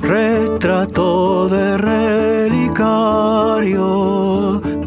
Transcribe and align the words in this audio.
Retrato 0.00 1.48
de 1.48 1.78
relicario 1.78 2.60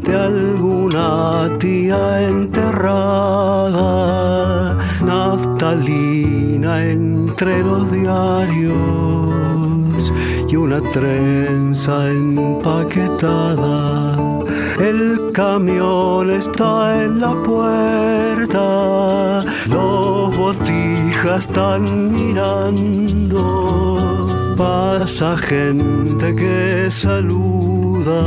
de 0.02 0.16
alguna 0.16 1.50
tía 1.58 2.28
enterrada, 2.28 3.08
naftalina 5.04 6.86
entre 6.86 7.64
los 7.64 7.92
diarios 7.92 8.76
y 10.48 10.56
una 10.56 10.80
trenza 10.92 12.08
empaquetada. 12.10 14.25
El 14.80 15.32
camión 15.32 16.32
está 16.32 17.04
en 17.04 17.22
la 17.22 17.34
puerta, 17.44 18.60
los 19.68 20.38
botijas 20.38 21.40
están 21.48 22.14
mirando. 22.14 23.46
Pasa 24.58 25.38
gente 25.38 26.36
que 26.36 26.92
saluda 26.92 28.22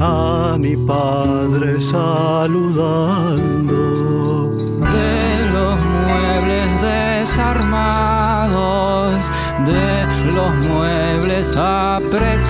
a 0.00 0.56
mi 0.58 0.74
padre 0.76 1.78
saludando. 1.78 2.56
De 4.80 5.44
los 5.52 5.76
muebles 6.06 6.70
desarmados, 6.82 8.50
de 9.66 10.06
los 10.34 10.54
muebles 10.66 11.54
apretados, 11.54 12.48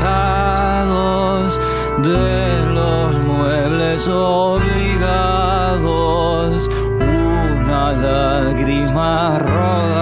de 2.02 2.65
los 2.75 3.16
muebles 3.25 4.07
obligados, 4.09 4.69
una 7.01 7.93
lágrima 7.93 9.38
rodaba. 9.38 9.98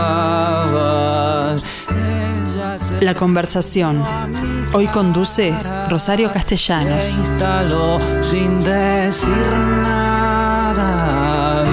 La 3.01 3.15
conversación. 3.15 4.03
Hoy 4.73 4.89
conduce 4.89 5.55
Rosario 5.89 6.31
Castellanos. 6.33 7.05
Se 7.05 7.21
instaló 7.21 7.99
sin 8.21 8.63
decir 8.63 9.31
nada, 9.83 11.65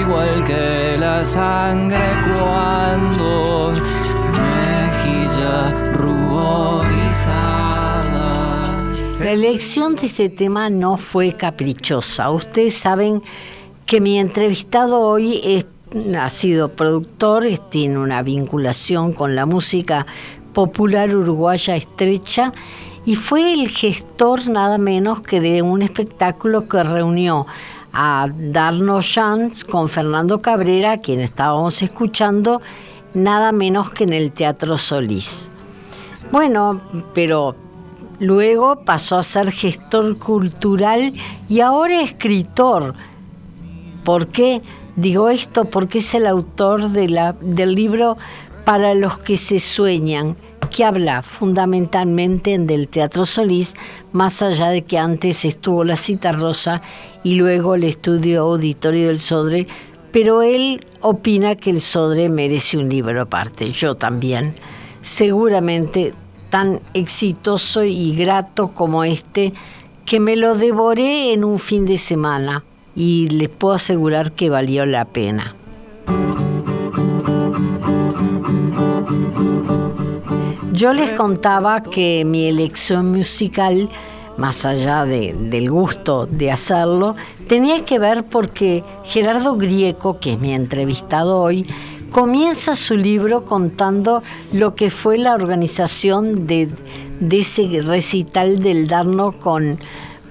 igual 0.00 0.44
que 0.44 0.96
la 0.98 1.24
sangre 1.24 1.98
cuando 2.38 3.72
La 9.28 9.34
elección 9.34 9.94
de 9.94 10.06
este 10.06 10.30
tema 10.30 10.70
no 10.70 10.96
fue 10.96 11.34
caprichosa. 11.34 12.30
Ustedes 12.30 12.72
saben 12.72 13.22
que 13.84 14.00
mi 14.00 14.18
entrevistado 14.18 15.02
hoy 15.02 15.66
ha 16.18 16.30
sido 16.30 16.70
productor, 16.70 17.44
tiene 17.68 17.98
una 17.98 18.22
vinculación 18.22 19.12
con 19.12 19.36
la 19.36 19.44
música 19.44 20.06
popular 20.54 21.14
uruguaya 21.14 21.76
estrecha 21.76 22.52
y 23.04 23.16
fue 23.16 23.52
el 23.52 23.68
gestor 23.68 24.48
nada 24.48 24.78
menos 24.78 25.20
que 25.20 25.42
de 25.42 25.60
un 25.60 25.82
espectáculo 25.82 26.66
que 26.66 26.82
reunió 26.82 27.46
a 27.92 28.28
Darno 28.34 29.02
Chance 29.02 29.66
con 29.66 29.90
Fernando 29.90 30.40
Cabrera, 30.40 31.00
quien 31.00 31.20
estábamos 31.20 31.82
escuchando, 31.82 32.62
nada 33.12 33.52
menos 33.52 33.90
que 33.90 34.04
en 34.04 34.14
el 34.14 34.32
Teatro 34.32 34.78
Solís. 34.78 35.50
Bueno, 36.32 36.80
pero 37.12 37.67
luego 38.18 38.80
pasó 38.84 39.16
a 39.16 39.22
ser 39.22 39.52
gestor 39.52 40.18
cultural 40.18 41.12
y 41.48 41.60
ahora 41.60 42.00
escritor. 42.02 42.94
¿Por 44.04 44.28
qué 44.28 44.62
digo 44.96 45.28
esto? 45.28 45.66
Porque 45.66 45.98
es 45.98 46.14
el 46.14 46.26
autor 46.26 46.90
de 46.90 47.08
la- 47.08 47.34
del 47.40 47.74
libro 47.74 48.16
Para 48.64 48.94
los 48.94 49.18
que 49.18 49.38
se 49.38 49.60
sueñan, 49.60 50.36
que 50.70 50.84
habla 50.84 51.22
fundamentalmente 51.22 52.58
del 52.58 52.88
Teatro 52.88 53.24
Solís, 53.24 53.74
más 54.12 54.42
allá 54.42 54.68
de 54.68 54.82
que 54.82 54.98
antes 54.98 55.46
estuvo 55.46 55.84
la 55.84 55.96
Cita 55.96 56.32
Rosa 56.32 56.82
y 57.24 57.36
luego 57.36 57.76
el 57.76 57.84
estudio 57.84 58.42
auditorio 58.42 59.06
del 59.06 59.20
Sodre, 59.20 59.66
pero 60.12 60.42
él 60.42 60.84
opina 61.00 61.54
que 61.54 61.70
el 61.70 61.80
Sodre 61.80 62.28
merece 62.28 62.76
un 62.76 62.90
libro 62.90 63.22
aparte, 63.22 63.72
yo 63.72 63.94
también. 63.94 64.54
Seguramente 65.00 66.12
tan 66.50 66.80
exitoso 66.94 67.84
y 67.84 68.14
grato 68.16 68.68
como 68.68 69.04
este, 69.04 69.52
que 70.04 70.20
me 70.20 70.36
lo 70.36 70.54
devoré 70.54 71.32
en 71.32 71.44
un 71.44 71.58
fin 71.58 71.84
de 71.84 71.98
semana 71.98 72.64
y 72.96 73.28
les 73.30 73.48
puedo 73.48 73.74
asegurar 73.74 74.32
que 74.32 74.48
valió 74.50 74.86
la 74.86 75.04
pena. 75.04 75.54
Yo 80.72 80.92
les 80.92 81.10
contaba 81.12 81.82
que 81.82 82.24
mi 82.24 82.46
elección 82.46 83.10
musical, 83.12 83.88
más 84.36 84.64
allá 84.64 85.04
de- 85.04 85.34
del 85.34 85.70
gusto 85.70 86.26
de 86.26 86.52
hacerlo, 86.52 87.16
tenía 87.48 87.84
que 87.84 87.98
ver 87.98 88.24
porque 88.24 88.84
Gerardo 89.02 89.56
Grieco, 89.56 90.20
que 90.20 90.34
es 90.34 90.40
mi 90.40 90.54
entrevistado 90.54 91.40
hoy, 91.40 91.66
comienza 92.10 92.74
su 92.74 92.96
libro 92.96 93.44
contando 93.44 94.22
lo 94.52 94.74
que 94.74 94.90
fue 94.90 95.18
la 95.18 95.34
organización 95.34 96.46
de, 96.46 96.68
de 97.20 97.38
ese 97.40 97.80
recital 97.82 98.60
del 98.60 98.86
Darno 98.86 99.32
con, 99.32 99.78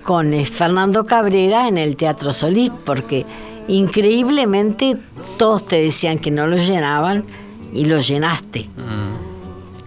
con 0.04 0.34
eh, 0.34 0.46
Fernando 0.46 1.06
Cabrera 1.06 1.68
en 1.68 1.78
el 1.78 1.96
Teatro 1.96 2.34
Solís, 2.34 2.72
porque 2.86 3.26
increíblemente 3.68 4.98
todos 5.38 5.66
te 5.66 5.82
decían 5.82 6.20
que 6.20 6.32
no 6.32 6.48
lo 6.48 6.58
llenaban 6.58 7.26
y 7.74 7.86
lo 7.86 8.00
llenaste. 8.00 8.70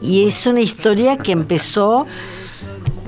Y 0.02 0.26
es 0.26 0.46
una 0.46 0.60
historia 0.60 1.16
que 1.16 1.32
empezó 1.32 2.06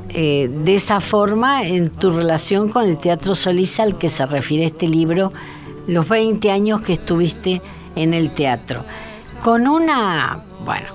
eh, 0.08 0.50
de 0.52 0.74
esa 0.74 1.00
forma 1.00 1.66
en 1.66 1.88
tu 1.88 2.10
relación 2.10 2.68
con 2.68 2.84
el 2.84 2.98
Teatro 2.98 3.34
Solís 3.34 3.80
al 3.80 3.96
que 3.96 4.08
se 4.08 4.26
refiere 4.26 4.66
este 4.66 4.88
libro, 4.88 5.32
los 5.86 6.08
20 6.08 6.50
años 6.50 6.82
que 6.82 6.94
estuviste 6.94 7.62
en 7.96 8.14
el 8.14 8.30
teatro. 8.30 8.84
Con 9.42 9.66
una, 9.68 10.40
bueno, 10.64 10.88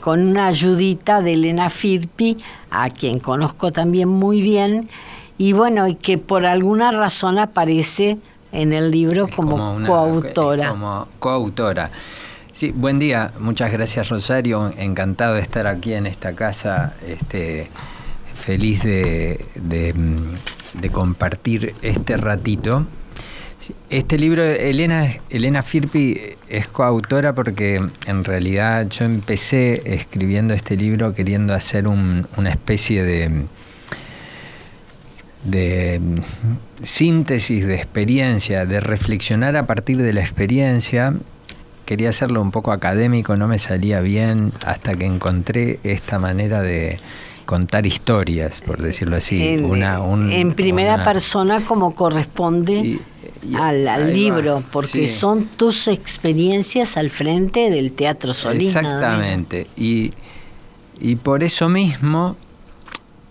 con 0.00 0.20
una 0.28 0.46
ayudita 0.46 1.20
de 1.20 1.34
Elena 1.34 1.68
Firpi, 1.70 2.38
a 2.70 2.88
quien 2.88 3.18
conozco 3.20 3.72
también 3.72 4.08
muy 4.08 4.40
bien, 4.40 4.88
y 5.38 5.52
bueno, 5.52 5.86
y 5.88 5.94
que 5.94 6.18
por 6.18 6.46
alguna 6.46 6.92
razón 6.92 7.38
aparece 7.38 8.18
en 8.52 8.72
el 8.72 8.90
libro 8.90 9.28
como, 9.28 9.74
una- 9.76 9.86
coautora. 9.86 10.68
como 10.70 11.08
coautora. 11.18 11.90
Sí, 12.52 12.72
buen 12.74 12.98
día, 12.98 13.32
muchas 13.38 13.70
gracias 13.72 14.08
Rosario, 14.08 14.72
encantado 14.76 15.34
de 15.34 15.40
estar 15.40 15.66
aquí 15.66 15.94
en 15.94 16.06
esta 16.06 16.34
casa, 16.34 16.94
este, 17.06 17.70
feliz 18.34 18.82
de, 18.82 19.46
de, 19.54 19.94
de 20.74 20.90
compartir 20.90 21.74
este 21.82 22.16
ratito. 22.16 22.84
Este 23.90 24.18
libro, 24.18 24.42
Elena, 24.44 25.06
Elena 25.30 25.62
Firpi 25.62 26.18
es 26.48 26.68
coautora 26.68 27.34
porque 27.34 27.80
en 28.06 28.24
realidad 28.24 28.86
yo 28.88 29.04
empecé 29.04 29.82
escribiendo 29.94 30.54
este 30.54 30.76
libro 30.76 31.14
queriendo 31.14 31.54
hacer 31.54 31.86
un- 31.88 32.26
una 32.36 32.50
especie 32.50 33.02
de, 33.02 33.44
de 35.44 36.00
síntesis 36.82 37.66
de 37.66 37.74
experiencia, 37.76 38.66
de 38.66 38.80
reflexionar 38.80 39.56
a 39.56 39.66
partir 39.66 39.96
de 39.98 40.12
la 40.12 40.20
experiencia. 40.20 41.14
Quería 41.86 42.10
hacerlo 42.10 42.40
un 42.42 42.50
poco 42.52 42.72
académico, 42.72 43.36
no 43.36 43.48
me 43.48 43.58
salía 43.58 44.00
bien 44.00 44.52
hasta 44.64 44.94
que 44.94 45.06
encontré 45.06 45.80
esta 45.82 46.18
manera 46.18 46.60
de 46.62 46.98
contar 47.50 47.84
historias, 47.84 48.60
por 48.64 48.80
decirlo 48.80 49.16
así. 49.16 49.42
en, 49.44 49.64
Una- 49.64 49.98
un- 50.00 50.30
en 50.30 50.54
primera 50.54 50.94
una- 50.94 51.04
persona 51.04 51.64
como 51.64 51.96
corresponde 51.96 52.74
Y- 52.74 53.00
y- 53.42 53.56
al, 53.56 53.88
al 53.88 54.02
ahí 54.04 54.06
va, 54.06 54.10
libro, 54.36 54.62
porque 54.70 55.08
sí. 55.08 55.08
son 55.08 55.46
tus 55.56 55.88
experiencias 55.88 56.96
al 56.96 57.10
frente 57.10 57.68
del 57.70 57.90
Teatro 57.90 58.34
Solís. 58.34 58.76
Exactamente. 58.76 59.66
Y, 59.76 60.12
y 61.00 61.16
por 61.16 61.42
eso 61.42 61.68
mismo 61.68 62.36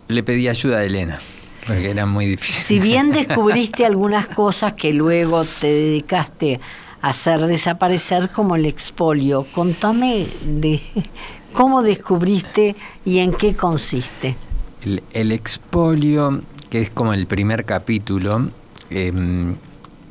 le 0.09 0.21
pedí 0.21 0.49
ayuda 0.49 0.79
a 0.79 0.83
Elena, 0.83 1.21
porque 1.65 1.89
era 1.89 2.05
muy 2.05 2.25
difícil. 2.25 2.61
Si 2.61 2.79
bien 2.81 3.11
descubriste 3.13 3.85
algunas 3.85 4.27
cosas 4.27 4.73
que 4.73 4.91
luego 4.91 5.45
te 5.45 5.67
dedicaste 5.67 6.59
a 7.01 7.11
hacer 7.11 7.39
desaparecer 7.47 8.31
como 8.31 8.57
el 8.57 8.65
expolio, 8.65 9.45
contame 9.53 10.27
de 10.43 10.81
cómo 11.53 11.81
descubriste 11.81 12.75
y 13.05 13.19
en 13.19 13.33
qué 13.33 13.55
consiste. 13.55 14.35
El, 14.83 15.03
el 15.13 15.31
expolio, 15.31 16.41
que 16.69 16.81
es 16.81 16.89
como 16.89 17.13
el 17.13 17.27
primer 17.27 17.65
capítulo, 17.65 18.49
em, 18.89 19.55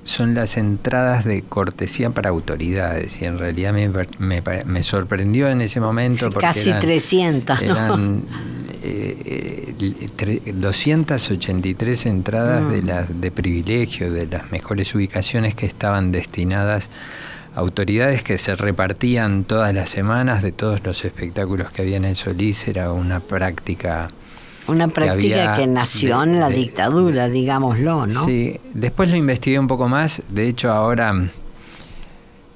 son 0.04 0.34
las 0.34 0.56
entradas 0.56 1.24
de 1.26 1.42
cortesía 1.42 2.08
para 2.10 2.30
autoridades 2.30 3.20
y 3.20 3.26
en 3.26 3.38
realidad 3.38 3.74
me, 3.74 3.88
me 4.18 4.42
me 4.64 4.82
sorprendió 4.82 5.48
en 5.50 5.60
ese 5.60 5.80
momento 5.80 6.30
porque 6.30 6.46
Casi 6.46 6.70
eran- 6.70 6.80
300, 6.80 7.60
¿no? 7.60 7.66
eran 7.66 8.22
eh, 8.82 9.74
eh, 9.78 10.08
tre- 10.16 10.40
283 10.54 12.06
entradas 12.06 12.62
Mm. 12.62 12.70
de 12.70 12.82
las 12.82 13.20
de 13.20 13.30
privilegio 13.30 14.10
de 14.10 14.26
las 14.26 14.50
mejores 14.50 14.94
ubicaciones 14.94 15.54
que 15.54 15.66
estaban 15.66 16.10
destinadas 16.10 16.88
autoridades 17.58 18.22
que 18.22 18.38
se 18.38 18.54
repartían 18.54 19.44
todas 19.44 19.74
las 19.74 19.90
semanas 19.90 20.42
de 20.42 20.52
todos 20.52 20.84
los 20.84 21.04
espectáculos 21.04 21.70
que 21.72 21.82
había 21.82 21.96
en 21.96 22.04
el 22.04 22.16
Solís, 22.16 22.68
era 22.68 22.92
una 22.92 23.20
práctica... 23.20 24.10
Una 24.68 24.88
práctica 24.88 25.56
que, 25.56 25.66
nació 25.66 26.22
en 26.22 26.40
la 26.40 26.50
dictadura, 26.50 27.28
digámoslo, 27.28 28.06
¿no? 28.06 28.26
Sí, 28.26 28.60
después 28.74 29.10
lo 29.10 29.16
investigué 29.16 29.58
un 29.58 29.66
poco 29.66 29.88
más, 29.88 30.22
de 30.28 30.46
hecho 30.46 30.70
ahora, 30.70 31.30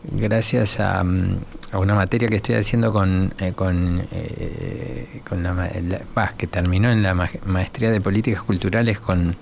gracias 0.05 0.79
a, 0.79 1.03
una 1.03 1.95
materia 1.95 2.29
que 2.29 2.37
estoy 2.37 2.57
haciendo 2.57 2.93
con, 2.93 3.33
eh, 3.39 3.53
con, 3.57 4.03
eh, 4.13 5.23
con 5.27 5.43
la, 5.43 6.35
que 6.37 6.47
terminó 6.47 6.91
en 6.91 7.03
la 7.03 7.15
maestría 7.15 7.91
de 7.91 8.01
políticas 8.03 8.43
culturales 8.43 9.01
con 9.01 9.35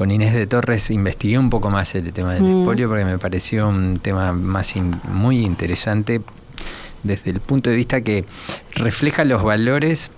con 0.00 0.10
Inés 0.10 0.32
de 0.32 0.46
Torres 0.46 0.90
investigué 0.90 1.38
un 1.38 1.50
poco 1.50 1.68
más 1.68 1.94
el 1.94 2.10
tema 2.14 2.32
del 2.32 2.42
mm. 2.42 2.60
espolio 2.60 2.88
porque 2.88 3.04
me 3.04 3.18
pareció 3.18 3.68
un 3.68 3.98
tema 3.98 4.32
más 4.32 4.72
muy 5.04 5.44
interesante 5.44 6.22
desde 7.02 7.30
el 7.32 7.40
punto 7.40 7.68
de 7.68 7.76
vista 7.76 8.00
que 8.00 8.24
refleja 8.76 9.26
los 9.26 9.42
valores 9.42 10.10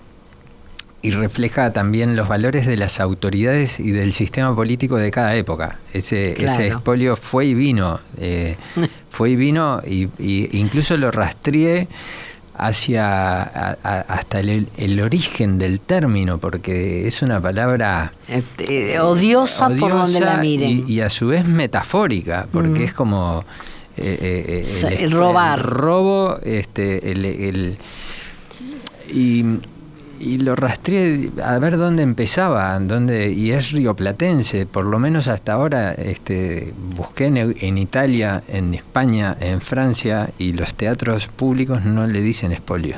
y 1.01 1.11
refleja 1.11 1.73
también 1.73 2.15
los 2.15 2.29
valores 2.29 2.65
de 2.65 2.77
las 2.77 3.01
autoridades 3.01 3.77
y 3.77 3.91
del 3.91 4.13
sistema 4.13 4.55
político 4.55 4.95
de 4.95 5.11
cada 5.11 5.35
época. 5.35 5.79
Ese, 5.91 6.41
ese 6.41 6.67
expolio 6.67 7.17
fue 7.17 7.47
y 7.47 7.53
vino, 7.53 7.99
eh, 8.17 8.55
fue 9.09 9.31
y 9.31 9.35
vino, 9.35 9.81
y, 9.85 10.07
y 10.17 10.57
incluso 10.57 10.95
lo 10.95 11.11
rastreé 11.11 11.89
hacia 12.55 13.43
hasta 13.43 14.39
el, 14.39 15.01
origen 15.01 15.57
del 15.57 15.79
término, 15.79 16.37
porque 16.37 17.07
es 17.07 17.21
una 17.21 17.41
palabra 17.41 18.13
este, 18.27 18.99
odiosa, 18.99 19.69
por 19.69 19.91
donde 19.91 20.19
la 20.19 20.37
miren. 20.37 20.85
Y, 20.87 21.01
a 21.01 21.09
su 21.09 21.27
vez 21.27 21.45
metafórica, 21.45 22.47
porque 22.51 22.85
es 22.85 22.93
como 22.93 23.43
eh, 23.97 24.61
eh, 24.63 24.97
el, 24.99 25.11
robar. 25.11 25.61
robo, 25.61 26.39
este, 26.43 27.11
el, 27.11 27.77
y 29.11 29.43
y 30.19 30.37
lo 30.37 30.55
rastreé 30.55 31.29
a 31.43 31.57
ver 31.59 31.77
dónde 31.77 32.03
empezaba, 32.03 32.79
dónde, 32.79 33.31
y 33.31 33.51
es 33.51 33.71
rioplatense, 33.71 34.65
por 34.65 34.85
lo 34.85 34.99
menos 34.99 35.27
hasta 35.27 35.53
ahora 35.53 35.91
este, 35.93 36.73
busqué 36.95 37.25
en, 37.25 37.77
Italia, 37.77 38.43
en 38.47 38.73
España, 38.73 39.35
en 39.39 39.61
Francia, 39.61 40.29
y 40.37 40.53
los 40.53 40.73
teatros 40.75 41.27
públicos 41.27 41.83
no 41.83 42.07
le 42.07 42.21
dicen 42.21 42.51
espolio. 42.51 42.97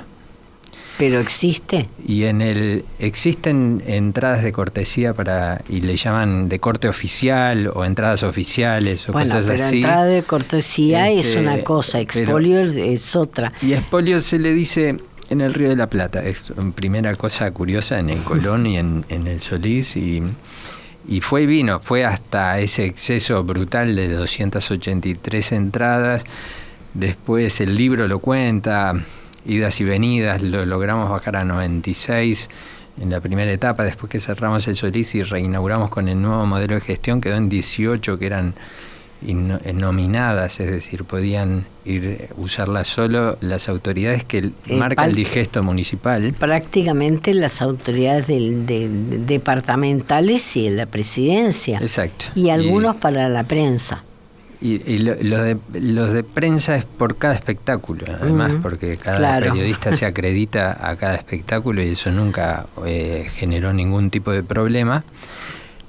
Pero 0.97 1.19
existe. 1.19 1.89
Y 2.07 2.23
en 2.23 2.41
el 2.41 2.85
existen 2.99 3.83
entradas 3.85 4.43
de 4.43 4.53
cortesía 4.53 5.13
para 5.13 5.61
y 5.67 5.81
le 5.81 5.97
llaman 5.97 6.47
de 6.47 6.59
corte 6.59 6.87
oficial 6.87 7.69
o 7.73 7.83
entradas 7.83 8.23
oficiales 8.23 9.09
o 9.09 9.11
bueno, 9.11 9.35
cosas 9.35 9.45
pero 9.47 9.67
entrada 9.67 10.05
de 10.05 10.23
cortesía 10.23 11.09
es 11.09 11.25
este, 11.25 11.41
una 11.41 11.61
cosa, 11.63 11.99
expolio 11.99 12.61
es 12.61 13.13
otra. 13.17 13.51
Y 13.61 13.73
expolio 13.73 14.21
se 14.21 14.39
le 14.39 14.53
dice 14.53 14.97
en 15.29 15.41
el 15.41 15.53
Río 15.53 15.69
de 15.69 15.75
la 15.75 15.89
Plata, 15.89 16.23
es 16.23 16.53
primera 16.75 17.15
cosa 17.15 17.49
curiosa 17.51 17.99
en 17.99 18.09
el 18.09 18.19
Colón 18.23 18.65
y 18.67 18.77
en, 18.77 19.05
el 19.09 19.41
Solís 19.41 19.95
y, 19.95 20.21
y, 21.07 21.21
fue 21.21 21.43
y 21.43 21.45
vino, 21.45 21.79
fue 21.79 22.05
hasta 22.05 22.59
ese 22.59 22.85
exceso 22.85 23.43
brutal 23.43 23.95
de 23.95 24.09
283 24.09 25.51
entradas, 25.51 26.23
después 26.93 27.59
el 27.61 27.75
libro 27.75 28.07
lo 28.07 28.19
cuenta, 28.19 28.93
idas 29.45 29.79
y 29.79 29.83
venidas, 29.83 30.41
lo 30.41 30.65
logramos 30.65 31.09
bajar 31.09 31.37
a 31.37 31.43
96 31.43 32.49
en 33.01 33.09
la 33.09 33.19
primera 33.19 33.51
etapa, 33.51 33.83
después 33.83 34.09
que 34.09 34.19
cerramos 34.19 34.67
el 34.67 34.75
Solís 34.75 35.15
y 35.15 35.23
reinauguramos 35.23 35.89
con 35.89 36.07
el 36.07 36.21
nuevo 36.21 36.45
modelo 36.45 36.75
de 36.75 36.81
gestión, 36.81 37.19
quedó 37.19 37.35
en 37.35 37.49
18 37.49 38.17
que 38.17 38.25
eran 38.25 38.55
nominadas, 39.21 40.59
es 40.59 40.69
decir, 40.69 41.03
podían 41.03 41.65
ir 41.85 42.29
usarlas 42.37 42.87
solo 42.87 43.37
las 43.41 43.69
autoridades 43.69 44.23
que 44.23 44.37
eh, 44.37 44.51
marca 44.75 45.05
el 45.05 45.15
digesto 45.15 45.63
municipal. 45.63 46.33
Prácticamente 46.37 47.33
las 47.33 47.61
autoridades 47.61 48.27
del, 48.27 49.25
departamentales 49.25 50.55
y 50.57 50.69
la 50.69 50.85
presidencia. 50.85 51.79
Exacto. 51.79 52.25
Y 52.35 52.49
algunos 52.49 52.95
para 52.97 53.29
la 53.29 53.43
prensa. 53.43 54.03
Y, 54.61 54.97
lo, 54.97 55.13
de, 55.15 55.57
los 55.73 56.11
de 56.11 56.23
prensa 56.23 56.75
es 56.75 56.85
por 56.85 57.17
cada 57.17 57.35
espectáculo, 57.35 58.05
además, 58.19 58.53
porque 58.63 58.97
cada 58.97 59.39
periodista 59.39 59.95
se 59.95 60.05
acredita 60.07 60.89
a 60.89 60.95
cada 60.95 61.15
espectáculo 61.15 61.83
y 61.83 61.89
eso 61.89 62.09
nunca 62.09 62.65
eh, 62.83 63.27
generó 63.35 63.73
ningún 63.73 64.09
tipo 64.09 64.31
de 64.31 64.41
problema. 64.41 65.03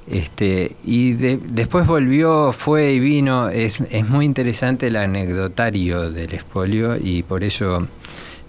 Este, 0.09 0.77
y 0.85 1.15
después 1.15 1.87
volvió, 1.87 2.53
fue 2.53 2.93
y 2.93 3.01
vino. 3.01 3.49
Es, 3.49 3.81
es 3.91 4.09
muy 4.09 4.25
interesante 4.25 4.87
el 4.87 4.97
anecdotario 4.97 6.11
del 6.11 6.33
espolio 6.33 6.97
y 6.97 7.23
por 7.23 7.43
eso 7.43 7.89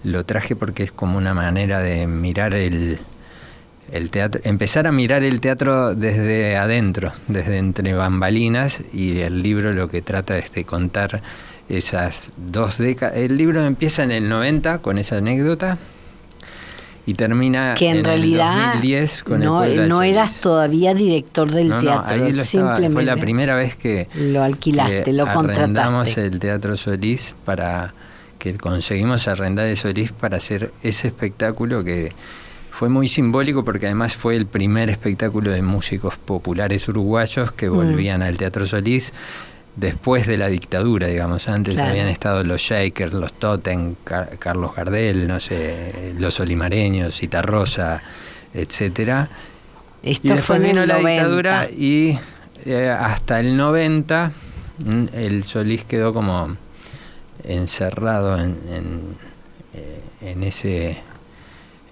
lo 0.04 0.24
traje 0.24 0.54
porque 0.54 0.84
es 0.84 0.92
como 0.92 1.18
una 1.18 1.34
manera 1.34 1.80
de 1.80 2.06
mirar 2.06 2.54
el, 2.54 2.98
el 3.90 4.10
teatro, 4.10 4.40
empezar 4.44 4.86
a 4.86 4.92
mirar 4.92 5.24
el 5.24 5.40
teatro 5.40 5.94
desde 5.94 6.56
adentro, 6.56 7.12
desde 7.26 7.58
entre 7.58 7.92
bambalinas 7.94 8.82
y 8.92 9.20
el 9.20 9.42
libro 9.42 9.72
lo 9.72 9.88
que 9.88 10.00
trata 10.00 10.38
es 10.38 10.52
de 10.52 10.64
contar 10.64 11.22
esas 11.68 12.32
dos 12.36 12.78
décadas. 12.78 13.16
El 13.16 13.36
libro 13.36 13.64
empieza 13.64 14.04
en 14.04 14.12
el 14.12 14.28
90 14.28 14.78
con 14.78 14.98
esa 14.98 15.16
anécdota 15.16 15.78
y 17.08 17.14
termina 17.14 17.72
que 17.72 17.88
en, 17.88 18.04
realidad 18.04 18.74
2010 18.74 19.22
con 19.22 19.40
no, 19.40 19.64
el 19.64 19.88
no 19.88 20.02
eras 20.02 20.42
todavía 20.42 20.92
director 20.92 21.50
del 21.50 21.68
teatro, 21.80 22.26
ahí 22.26 22.34
simplemente 22.34 22.90
fue 22.90 23.02
la 23.02 23.16
primera 23.16 23.54
vez 23.54 23.76
que 23.76 24.08
lo 24.14 24.42
alquilaste, 24.42 25.14
lo 25.14 25.26
contrataste. 25.26 26.26
el 26.26 26.38
Teatro 26.38 26.76
Solís 26.76 27.34
para 27.46 27.94
que 28.38 28.58
conseguimos 28.58 29.26
arrendar 29.26 29.68
el 29.68 29.78
Solís 29.78 30.12
para 30.12 30.36
hacer 30.36 30.70
ese 30.82 31.08
espectáculo 31.08 31.82
que 31.82 32.12
fue 32.70 32.90
muy 32.90 33.08
simbólico 33.08 33.64
porque 33.64 33.86
además 33.86 34.14
fue 34.14 34.36
el 34.36 34.44
primer 34.44 34.90
espectáculo 34.90 35.50
de 35.50 35.62
músicos 35.62 36.18
populares 36.18 36.90
uruguayos 36.90 37.52
que 37.52 37.70
mm. 37.70 37.74
volvían 37.74 38.20
al 38.20 38.36
Teatro 38.36 38.66
Solís 38.66 39.14
después 39.78 40.26
de 40.26 40.36
la 40.36 40.48
dictadura, 40.48 41.06
digamos. 41.06 41.48
Antes 41.48 41.78
habían 41.78 42.08
estado 42.08 42.42
los 42.44 42.60
Shakers, 42.60 43.12
los 43.12 43.32
Totem, 43.32 43.94
Carlos 44.04 44.74
Gardel, 44.74 45.28
no 45.28 45.38
sé, 45.38 46.14
los 46.18 46.40
Olimareños, 46.40 47.16
Citarrosa, 47.16 48.02
etcétera. 48.52 49.28
Esto 50.02 50.26
y 50.26 50.30
después 50.30 50.60
vino 50.60 50.84
la 50.84 50.98
dictadura 50.98 51.68
y 51.70 52.18
eh, 52.64 52.88
hasta 52.88 53.40
el 53.40 53.56
90 53.56 54.32
mm, 54.78 55.04
el 55.14 55.44
Solís 55.44 55.84
quedó 55.84 56.12
como 56.12 56.56
encerrado 57.44 58.36
en, 58.36 58.56
en, 58.72 59.00
eh, 59.74 60.00
en, 60.22 60.42
ese 60.42 60.98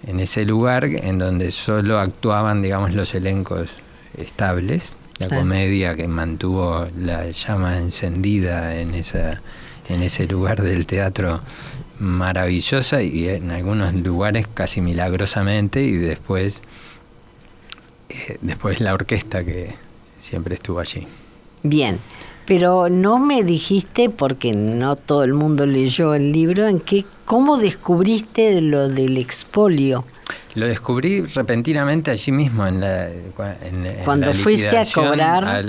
en 0.05 0.19
ese 0.19 0.45
lugar 0.45 0.85
en 0.85 1.17
donde 1.17 1.51
solo 1.51 1.99
actuaban 1.99 2.61
digamos 2.61 2.93
los 2.93 3.13
elencos 3.15 3.71
estables 4.17 4.93
la 5.19 5.29
comedia 5.29 5.95
que 5.95 6.07
mantuvo 6.07 6.87
la 6.97 7.29
llama 7.31 7.77
encendida 7.77 8.79
en 8.79 8.93
esa 8.95 9.41
en 9.89 10.03
ese 10.03 10.27
lugar 10.27 10.61
del 10.61 10.85
teatro 10.85 11.39
maravillosa 11.99 13.01
y 13.01 13.27
en 13.29 13.51
algunos 13.51 13.93
lugares 13.93 14.45
casi 14.53 14.81
milagrosamente 14.81 15.81
y 15.81 15.93
después 15.93 16.61
eh, 18.09 18.37
después 18.41 18.79
la 18.79 18.93
orquesta 18.93 19.43
que 19.43 19.73
siempre 20.17 20.55
estuvo 20.55 20.79
allí. 20.79 21.07
Bien, 21.63 21.99
pero 22.45 22.89
no 22.89 23.17
me 23.17 23.43
dijiste 23.43 24.09
porque 24.09 24.53
no 24.53 24.95
todo 24.95 25.23
el 25.23 25.33
mundo 25.33 25.65
leyó 25.65 26.13
el 26.13 26.31
libro 26.31 26.67
en 26.67 26.79
qué 26.79 27.05
cómo 27.25 27.57
descubriste 27.57 28.61
lo 28.61 28.89
del 28.89 29.17
expolio. 29.17 30.05
Lo 30.55 30.65
descubrí 30.65 31.21
repentinamente 31.21 32.11
allí 32.11 32.31
mismo, 32.31 32.65
en 32.65 32.81
la, 32.81 33.09
cuando 34.03 34.33
fuiste 34.33 34.77
a 34.77 34.85
cobrar. 34.85 35.63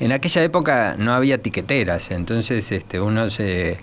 en 0.00 0.12
aquella 0.12 0.42
época 0.42 0.96
no 0.98 1.12
había 1.12 1.38
tiqueteras, 1.38 2.10
entonces 2.10 2.72
este, 2.72 3.00
uno 3.00 3.28
se 3.28 3.78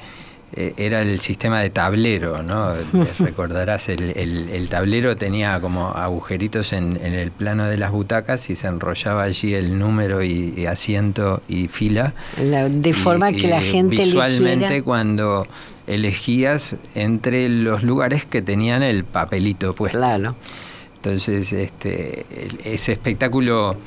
eh, 0.55 0.73
era 0.77 1.03
el 1.03 1.19
sistema 1.19 1.61
de 1.61 1.69
tablero, 1.69 2.41
¿no? 2.41 2.73
Recordarás, 3.19 3.89
el, 3.89 4.67
tablero 4.69 5.15
tenía 5.15 5.61
como 5.61 5.89
agujeritos 5.89 6.73
en, 6.73 6.97
el 6.97 7.31
plano 7.31 7.65
de 7.65 7.77
las 7.77 7.91
butacas 7.91 8.49
y 8.49 8.55
se 8.55 8.67
enrollaba 8.67 9.23
allí 9.23 9.53
el 9.53 9.77
número 9.77 10.23
y, 10.23 10.65
asiento 10.65 11.43
y 11.47 11.67
fila. 11.67 12.13
de 12.37 12.93
forma 12.93 13.31
que 13.31 13.47
la 13.47 13.61
gente 13.61 13.97
visualmente 13.97 14.81
cuando 14.81 15.47
elegías 15.89 16.75
entre 16.95 17.49
los 17.49 17.83
lugares 17.83 18.25
que 18.25 18.41
tenían 18.41 18.83
el 18.83 19.03
papelito 19.03 19.73
puesto. 19.73 19.97
Claro. 19.97 20.35
Entonces, 20.95 21.53
este, 21.53 22.25
ese 22.63 22.91
espectáculo, 22.91 23.77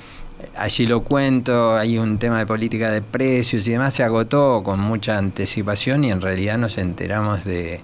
allí 0.56 0.86
lo 0.86 1.02
cuento, 1.02 1.76
hay 1.76 1.98
un 1.98 2.18
tema 2.18 2.38
de 2.38 2.46
política 2.46 2.90
de 2.90 3.02
precios 3.02 3.66
y 3.66 3.72
demás, 3.72 3.94
se 3.94 4.02
agotó 4.02 4.62
con 4.64 4.80
mucha 4.80 5.18
anticipación 5.18 6.04
y 6.04 6.10
en 6.10 6.20
realidad 6.20 6.56
nos 6.56 6.78
enteramos 6.78 7.44
de, 7.44 7.80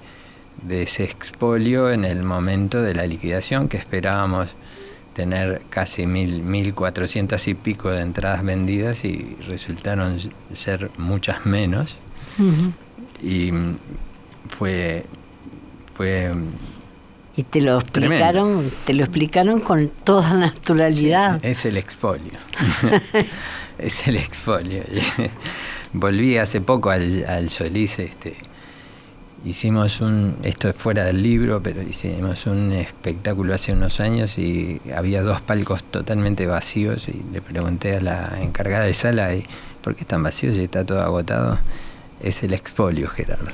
de 0.63 0.83
ese 0.83 1.05
expolio 1.05 1.91
en 1.91 2.05
el 2.05 2.23
momento 2.23 2.83
de 2.83 2.95
la 2.95 3.07
liquidación 3.07 3.69
que 3.69 3.77
esperábamos 3.77 4.55
tener 5.19 5.63
casi 5.69 6.07
mil, 6.07 6.43
mil 6.43 6.75
cuatrocientas 6.75 7.49
y 7.49 7.55
pico 7.55 7.91
de 7.91 8.03
entradas 8.03 8.45
vendidas 8.45 9.05
y 9.05 9.37
resultaron 9.49 10.19
ser 10.55 10.91
muchas 10.97 11.45
menos. 11.45 11.97
y 13.21 13.51
fue 14.49 15.07
fue 15.95 16.33
y 17.39 17.45
te 17.45 17.61
lo 17.61 17.79
explicaron, 17.79 18.69
te 18.85 18.93
lo 18.95 19.05
explicaron 19.05 19.61
con 19.61 19.89
toda 20.03 20.35
naturalidad. 20.35 21.39
es 21.45 21.65
el 21.67 21.77
expolio. 21.77 22.33
es 23.79 24.09
el 24.09 24.17
expolio. 24.17 24.83
Volví 25.93 26.37
hace 26.37 26.61
poco 26.61 26.91
al, 26.91 27.25
al 27.29 27.49
Solís, 27.51 28.01
este, 28.01 28.35
hicimos 29.45 30.01
un, 30.01 30.37
esto 30.43 30.69
es 30.69 30.75
fuera 30.75 31.05
del 31.05 31.23
libro, 31.23 31.63
pero 31.63 31.81
hicimos 31.81 32.47
un 32.47 32.73
espectáculo 32.73 33.55
hace 33.55 33.73
unos 33.73 34.01
años 34.01 34.37
y 34.37 34.81
había 34.97 35.23
dos 35.23 35.41
palcos 35.41 35.85
totalmente 35.85 36.47
vacíos 36.47 37.09
y 37.09 37.23
le 37.33 37.41
pregunté 37.41 37.97
a 37.97 38.01
la 38.01 38.39
encargada 38.41 38.85
de 38.85 38.95
sala, 38.95 39.31
¿por 39.83 39.95
qué 39.95 40.01
están 40.01 40.25
vacíos 40.25 40.57
y 40.57 40.65
está 40.65 40.85
todo 40.85 41.03
agotado? 41.03 41.59
Es 42.21 42.43
el 42.43 42.53
expolio, 42.53 43.09
Gerardo. 43.09 43.53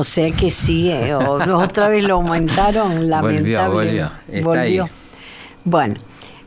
O 0.00 0.04
sea 0.04 0.30
que 0.30 0.48
sí, 0.48 0.90
eh, 0.90 1.14
otra 1.14 1.90
vez 1.90 2.02
lo 2.04 2.14
aumentaron, 2.14 3.10
lamentablemente. 3.10 3.68
Volvió, 3.68 4.10
volvió. 4.42 4.88
Bueno, 5.62 5.96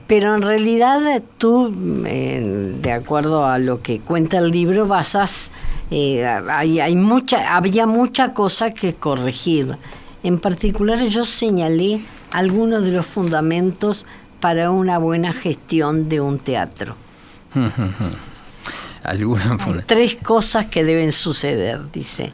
pero 0.08 0.34
en 0.34 0.42
realidad 0.42 1.22
tú, 1.38 1.72
eh, 2.08 2.74
de 2.82 2.92
acuerdo 2.92 3.46
a 3.46 3.60
lo 3.60 3.84
que 3.84 4.00
cuenta 4.00 4.40
el 4.40 4.50
libro, 4.50 4.88
basas, 4.88 5.52
eh, 5.92 6.26
hay, 6.26 6.80
hay 6.80 6.96
mucha, 6.96 7.56
había 7.56 7.86
mucha 7.86 8.34
cosa 8.34 8.72
que 8.72 8.96
corregir. 8.96 9.78
En 10.24 10.40
particular 10.40 11.04
yo 11.04 11.24
señalé 11.24 12.04
algunos 12.32 12.84
de 12.84 12.90
los 12.90 13.06
fundamentos 13.06 14.04
para 14.40 14.72
una 14.72 14.98
buena 14.98 15.32
gestión 15.32 16.10
de 16.10 16.22
un 16.22 16.40
teatro. 16.40 16.96
tres 19.86 20.16
cosas 20.16 20.66
que 20.66 20.84
deben 20.84 21.12
suceder, 21.12 21.92
dice 21.92 22.34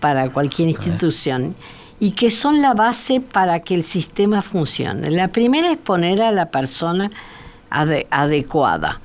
para 0.00 0.30
cualquier 0.30 0.68
institución 0.68 1.54
y 2.00 2.12
que 2.12 2.30
son 2.30 2.62
la 2.62 2.74
base 2.74 3.20
para 3.20 3.60
que 3.60 3.74
el 3.74 3.84
sistema 3.84 4.42
funcione. 4.42 5.10
La 5.10 5.28
primera 5.28 5.72
es 5.72 5.78
poner 5.78 6.22
a 6.22 6.30
la 6.30 6.50
persona 6.50 7.10
adecuada. 7.70 9.00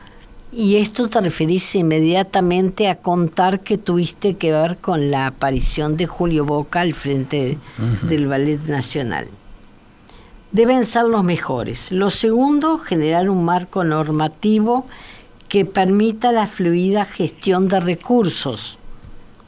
Y 0.52 0.76
esto 0.76 1.10
te 1.10 1.20
referís 1.20 1.74
inmediatamente 1.74 2.88
a 2.88 2.98
contar 2.98 3.62
que 3.62 3.80
tuviste 3.80 4.36
que 4.36 4.52
ver 4.52 4.78
con 4.78 5.10
la 5.10 5.26
aparición 5.28 5.98
de 5.98 6.06
Julio 6.06 6.46
Boca 6.46 6.82
al 6.82 6.94
frente 6.94 7.58
del 8.04 8.28
Ballet 8.28 8.62
Nacional. 8.68 9.28
Deben 10.52 10.86
ser 10.86 11.06
los 11.06 11.24
mejores. 11.24 11.92
Lo 11.92 12.12
segundo, 12.12 12.78
generar 12.78 13.28
un 13.32 13.44
marco 13.44 13.84
normativo 13.84 14.86
que 15.50 15.66
permita 15.66 16.32
la 16.32 16.46
fluida 16.46 17.06
gestión 17.06 17.68
de 17.68 17.80
recursos 17.80 18.78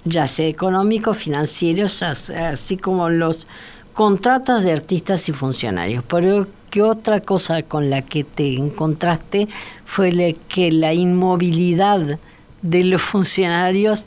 ya 0.06 0.28
sea 0.28 0.48
económicos, 0.48 1.18
financieros, 1.18 2.02
así 2.02 2.78
como 2.78 3.10
los 3.10 3.48
contratos 3.94 4.64
de 4.64 4.72
artistas 4.72 5.28
y 5.30 5.34
funcionarios. 5.34 6.04
Pero 6.08 6.48
¿qué 6.70 6.82
otra 6.82 7.20
cosa 7.20 7.64
con 7.64 7.90
la 7.90 8.04
que 8.04 8.24
te 8.24 8.54
encontraste 8.54 9.48
fue 9.86 10.36
que 10.48 10.72
la 10.72 10.94
inmovilidad 10.94 12.20
de 12.62 12.84
los 12.84 13.02
funcionarios 13.02 14.06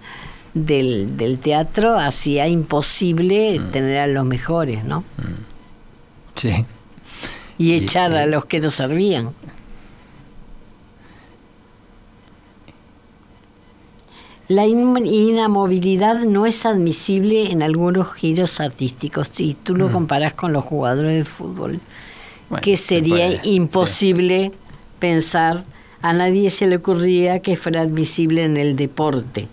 del, 0.54 1.38
teatro 1.42 1.96
hacía 1.96 2.48
imposible 2.48 3.58
mm. 3.58 3.70
tener 3.70 3.98
a 3.98 4.06
los 4.06 4.24
mejores, 4.24 4.84
¿no? 4.84 5.00
Mm. 5.00 5.44
Sí. 6.34 6.64
Y 7.58 7.74
echar 7.74 8.14
a 8.14 8.26
los 8.26 8.44
que 8.44 8.60
no 8.60 8.70
servían. 8.70 9.30
La 14.48 14.66
inamovilidad 14.66 16.20
no 16.20 16.46
es 16.46 16.64
admisible 16.64 17.52
en 17.52 17.62
algunos 17.62 18.14
giros 18.14 18.60
artísticos. 18.60 19.30
Si 19.30 19.54
tú 19.54 19.76
lo 19.76 19.92
comparas 19.92 20.32
con 20.32 20.54
los 20.54 20.64
jugadores 20.64 21.14
de 21.14 21.24
fútbol, 21.24 21.80
que 22.62 22.78
sería 22.78 23.44
imposible 23.44 24.52
pensar, 24.98 25.64
a 26.00 26.12
nadie 26.14 26.48
se 26.48 26.66
le 26.66 26.76
ocurría 26.76 27.40
que 27.40 27.56
fuera 27.56 27.82
admisible 27.82 28.44
en 28.44 28.56
el 28.56 28.74
deporte, 28.74 29.48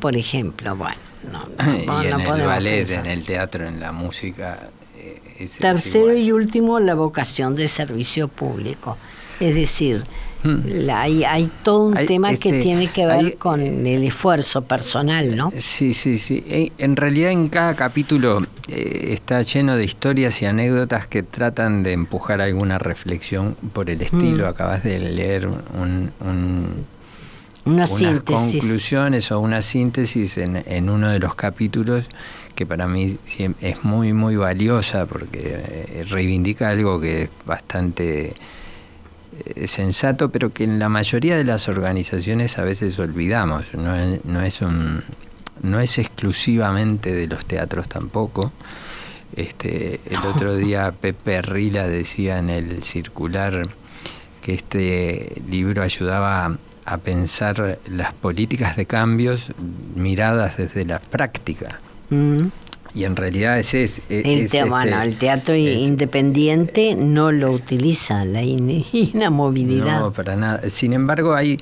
por 0.00 0.16
ejemplo. 0.16 0.76
Bueno, 0.76 0.96
no, 1.32 1.48
y 2.02 2.06
en 2.06 2.20
el 2.20 2.46
ballet, 2.46 2.90
en 2.90 3.06
el 3.06 3.24
teatro, 3.24 3.66
en 3.66 3.80
la 3.80 3.90
música. 3.90 4.70
Eh, 4.96 5.48
Tercero 5.58 6.16
y 6.16 6.30
último, 6.30 6.78
la 6.78 6.94
vocación 6.94 7.56
de 7.56 7.66
servicio 7.66 8.28
público. 8.28 8.96
Es 9.40 9.54
decir, 9.54 10.04
Hmm. 10.42 10.88
hay, 10.90 11.24
hay, 11.24 11.50
todo 11.64 11.88
un 11.88 12.06
tema 12.06 12.28
que 12.36 12.50
este, 12.50 12.62
tiene 12.62 12.86
que 12.88 13.06
ver 13.06 13.36
con 13.38 13.60
el 13.60 14.04
esfuerzo 14.04 14.62
personal, 14.62 15.36
¿no? 15.36 15.52
Sí, 15.58 15.94
sí, 15.94 16.18
sí. 16.18 16.72
En 16.78 16.94
realidad 16.94 17.32
en 17.32 17.48
cada 17.48 17.74
capítulo 17.74 18.42
eh, 18.68 19.08
está 19.12 19.42
lleno 19.42 19.76
de 19.76 19.84
historias 19.84 20.40
y 20.42 20.46
anécdotas 20.46 21.06
que 21.08 21.22
tratan 21.22 21.82
de 21.82 21.92
empujar 21.92 22.40
alguna 22.40 22.78
reflexión 22.78 23.56
por 23.72 23.90
el 23.90 24.02
estilo. 24.02 24.44
Hmm. 24.44 24.50
Acabas 24.50 24.84
de 24.84 24.98
leer 25.00 25.48
un, 25.48 26.12
unas 27.64 28.02
conclusiones 28.24 29.32
o 29.32 29.40
una 29.40 29.60
síntesis 29.60 30.38
en, 30.38 30.62
en 30.66 30.88
uno 30.88 31.10
de 31.10 31.18
los 31.18 31.34
capítulos 31.34 32.08
que 32.58 32.66
para 32.66 32.88
mí 32.88 33.16
es 33.60 33.84
muy, 33.84 34.12
muy 34.12 34.34
valiosa 34.34 35.06
porque 35.06 35.38
eh, 35.44 36.04
reivindica 36.10 36.70
algo 36.70 37.00
que 37.00 37.22
es 37.22 37.30
bastante 37.46 38.34
sensato, 39.66 40.30
pero 40.30 40.52
que 40.52 40.64
en 40.64 40.78
la 40.78 40.88
mayoría 40.88 41.36
de 41.36 41.44
las 41.44 41.68
organizaciones 41.68 42.58
a 42.58 42.64
veces 42.64 42.98
olvidamos. 42.98 43.64
No 43.74 43.94
es, 43.94 44.24
no 44.24 44.42
es, 44.42 44.60
un, 44.60 45.02
no 45.62 45.80
es 45.80 45.98
exclusivamente 45.98 47.12
de 47.12 47.26
los 47.26 47.44
teatros 47.44 47.88
tampoco. 47.88 48.52
Este, 49.36 50.00
el 50.08 50.18
otro 50.18 50.56
día 50.56 50.92
Pepe 50.92 51.42
Rila 51.42 51.86
decía 51.86 52.38
en 52.38 52.50
el 52.50 52.82
circular 52.82 53.68
que 54.42 54.54
este 54.54 55.42
libro 55.48 55.82
ayudaba 55.82 56.56
a 56.84 56.96
pensar 56.96 57.78
las 57.86 58.14
políticas 58.14 58.76
de 58.76 58.86
cambios 58.86 59.52
miradas 59.94 60.56
desde 60.56 60.86
la 60.86 60.98
práctica. 60.98 61.80
Mm. 62.08 62.46
Y 62.94 63.04
en 63.04 63.16
realidad 63.16 63.58
ese 63.58 63.84
es... 63.84 64.02
el, 64.08 64.40
este, 64.40 64.60
el 64.60 65.18
teatro 65.18 65.54
independiente 65.54 66.94
no 66.94 67.32
lo 67.32 67.52
utiliza, 67.52 68.24
la 68.24 68.42
inamovilidad. 68.42 70.00
No, 70.00 70.12
para 70.12 70.36
nada. 70.36 70.68
Sin 70.70 70.92
embargo, 70.92 71.34
hay... 71.34 71.60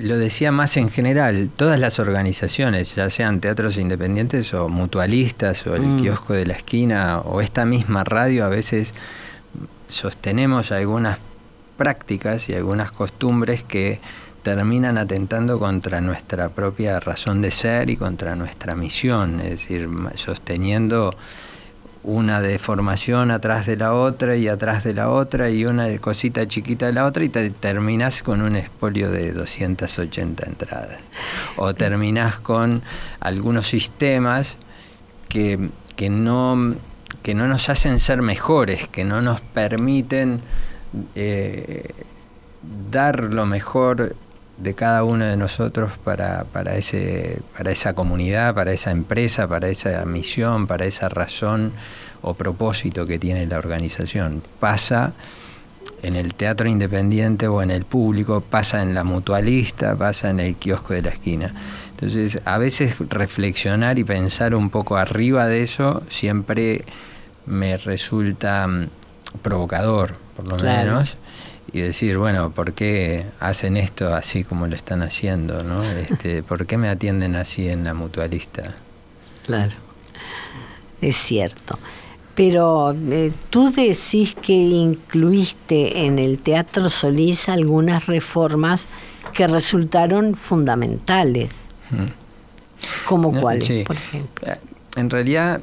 Lo 0.00 0.18
decía 0.18 0.50
más 0.50 0.76
en 0.76 0.90
general, 0.90 1.48
todas 1.54 1.78
las 1.78 2.00
organizaciones, 2.00 2.96
ya 2.96 3.08
sean 3.08 3.40
teatros 3.40 3.78
independientes 3.78 4.52
o 4.52 4.68
mutualistas 4.68 5.64
o 5.68 5.76
el 5.76 5.82
mm. 5.82 6.02
kiosco 6.02 6.32
de 6.34 6.44
la 6.44 6.54
esquina 6.54 7.20
o 7.20 7.40
esta 7.40 7.64
misma 7.64 8.02
radio, 8.02 8.44
a 8.44 8.48
veces 8.48 8.94
sostenemos 9.86 10.72
algunas 10.72 11.18
prácticas 11.76 12.48
y 12.48 12.54
algunas 12.54 12.90
costumbres 12.90 13.62
que 13.62 14.00
terminan 14.46 14.96
atentando 14.96 15.58
contra 15.58 16.00
nuestra 16.00 16.50
propia 16.50 17.00
razón 17.00 17.42
de 17.42 17.50
ser 17.50 17.90
y 17.90 17.96
contra 17.96 18.36
nuestra 18.36 18.76
misión, 18.76 19.40
es 19.40 19.50
decir, 19.50 19.88
sosteniendo 20.14 21.16
una 22.04 22.40
deformación 22.40 23.32
atrás 23.32 23.66
de 23.66 23.76
la 23.76 23.92
otra 23.92 24.36
y 24.36 24.46
atrás 24.46 24.84
de 24.84 24.94
la 24.94 25.10
otra 25.10 25.50
y 25.50 25.64
una 25.64 25.98
cosita 25.98 26.46
chiquita 26.46 26.86
de 26.86 26.92
la 26.92 27.06
otra 27.06 27.24
y 27.24 27.28
te 27.28 27.50
terminas 27.50 28.22
con 28.22 28.40
un 28.40 28.54
espolio 28.54 29.10
de 29.10 29.32
280 29.32 30.46
entradas. 30.46 31.00
O 31.56 31.74
terminas 31.74 32.38
con 32.38 32.82
algunos 33.18 33.66
sistemas 33.66 34.58
que, 35.28 35.70
que, 35.96 36.08
no, 36.08 36.76
que 37.24 37.34
no 37.34 37.48
nos 37.48 37.68
hacen 37.68 37.98
ser 37.98 38.22
mejores, 38.22 38.86
que 38.86 39.04
no 39.04 39.20
nos 39.22 39.40
permiten 39.40 40.40
eh, 41.16 41.90
dar 42.92 43.24
lo 43.24 43.44
mejor 43.44 44.14
de 44.58 44.74
cada 44.74 45.04
uno 45.04 45.24
de 45.24 45.36
nosotros 45.36 45.92
para, 46.02 46.44
para, 46.44 46.76
ese, 46.76 47.40
para 47.56 47.70
esa 47.70 47.94
comunidad, 47.94 48.54
para 48.54 48.72
esa 48.72 48.90
empresa, 48.90 49.46
para 49.48 49.68
esa 49.68 50.04
misión, 50.04 50.66
para 50.66 50.86
esa 50.86 51.08
razón 51.08 51.72
o 52.22 52.34
propósito 52.34 53.04
que 53.04 53.18
tiene 53.18 53.46
la 53.46 53.58
organización. 53.58 54.42
Pasa 54.58 55.12
en 56.02 56.16
el 56.16 56.34
teatro 56.34 56.68
independiente 56.68 57.48
o 57.48 57.62
en 57.62 57.70
el 57.70 57.84
público, 57.84 58.40
pasa 58.40 58.82
en 58.82 58.94
la 58.94 59.04
mutualista, 59.04 59.94
pasa 59.94 60.30
en 60.30 60.40
el 60.40 60.56
kiosco 60.56 60.94
de 60.94 61.02
la 61.02 61.10
esquina. 61.10 61.52
Entonces, 61.90 62.40
a 62.44 62.58
veces 62.58 62.96
reflexionar 63.08 63.98
y 63.98 64.04
pensar 64.04 64.54
un 64.54 64.70
poco 64.70 64.96
arriba 64.96 65.46
de 65.46 65.62
eso 65.62 66.02
siempre 66.08 66.84
me 67.46 67.76
resulta 67.76 68.66
mm, 68.66 68.88
provocador, 69.42 70.16
por 70.34 70.48
lo 70.48 70.56
menos 70.56 71.16
y 71.72 71.80
decir, 71.80 72.16
bueno, 72.18 72.50
¿por 72.50 72.72
qué 72.72 73.26
hacen 73.40 73.76
esto 73.76 74.14
así 74.14 74.44
como 74.44 74.66
lo 74.66 74.76
están 74.76 75.02
haciendo? 75.02 75.62
¿no? 75.62 75.82
Este, 76.10 76.42
¿Por 76.42 76.66
qué 76.66 76.76
me 76.76 76.88
atienden 76.88 77.36
así 77.36 77.68
en 77.68 77.84
la 77.84 77.94
mutualista? 77.94 78.62
Claro, 79.46 79.72
es 81.00 81.16
cierto. 81.16 81.78
Pero 82.34 82.94
eh, 83.10 83.32
tú 83.48 83.70
decís 83.72 84.34
que 84.40 84.52
incluiste 84.52 86.04
en 86.04 86.18
el 86.18 86.38
Teatro 86.38 86.90
Solís 86.90 87.48
algunas 87.48 88.06
reformas 88.06 88.88
que 89.32 89.46
resultaron 89.46 90.34
fundamentales. 90.34 91.52
¿Cómo 93.06 93.32
No, 93.32 93.40
cuáles, 93.40 93.66
sí. 93.66 93.84
por 93.86 93.96
ejemplo? 93.96 94.48
Eh, 94.48 94.56
En 94.96 95.08
realidad, 95.10 95.60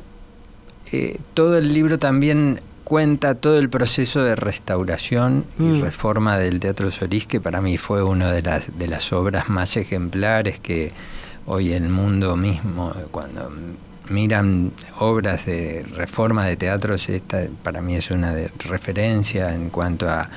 eh, 0.92 1.20
todo 1.34 1.58
el 1.58 1.74
libro 1.74 2.00
también 2.00 2.60
cuenta 2.84 3.36
todo 3.36 3.58
el 3.58 3.70
proceso 3.70 4.24
de 4.24 4.36
restauración 4.36 5.46
y 5.60 5.64
Mm. 5.64 5.82
reforma 5.82 6.38
del 6.38 6.60
Teatro 6.60 6.92
Solís, 6.92 7.26
que 7.28 7.40
para 7.40 7.62
mí 7.62 7.78
fue 7.78 8.04
una 8.04 8.32
de 8.32 8.42
las, 8.42 8.78
de 8.78 8.88
las 8.88 9.14
obras 9.14 9.50
más 9.50 9.78
ejemplares 9.78 10.60
que 10.60 10.92
hoy 11.46 11.74
el 11.74 11.90
mundo 11.90 12.36
mismo, 12.36 12.94
cuando 13.12 13.52
miran 14.10 14.72
obras 15.00 15.46
de 15.46 15.86
reforma 15.96 16.46
de 16.46 16.56
teatros, 16.58 17.08
esta 17.10 17.48
para 17.64 17.82
mí 17.82 17.96
es 17.96 18.12
una 18.12 18.34
de 18.34 18.50
referencia 18.60 19.54
en 19.56 19.70
cuanto 19.70 20.10
a, 20.10 20.30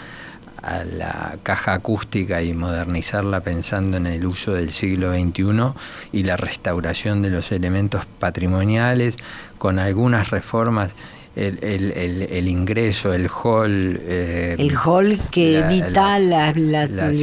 a 0.62 0.84
la 0.84 1.36
caja 1.42 1.74
acústica 1.74 2.42
y 2.42 2.54
modernizarla 2.54 3.40
pensando 3.40 3.96
en 3.96 4.06
el 4.06 4.24
uso 4.24 4.52
del 4.52 4.70
siglo 4.70 5.12
XXI 5.12 5.74
y 6.12 6.22
la 6.22 6.36
restauración 6.36 7.22
de 7.22 7.30
los 7.30 7.52
elementos 7.52 8.06
patrimoniales 8.18 9.16
con 9.58 9.78
algunas 9.78 10.30
reformas. 10.30 10.92
El, 11.36 11.58
el- 11.62 11.92
el- 11.92 12.22
el 12.22 12.48
ingreso, 12.48 13.12
el 13.12 13.28
hall. 13.28 14.00
eh, 14.02 14.56
El 14.58 14.74
hall 14.74 15.20
que 15.30 15.60
la- 15.60 15.70
evita 15.70 16.18
la, 16.18 16.50
la- 16.54 16.86
la 16.86 17.08
digamos, 17.10 17.18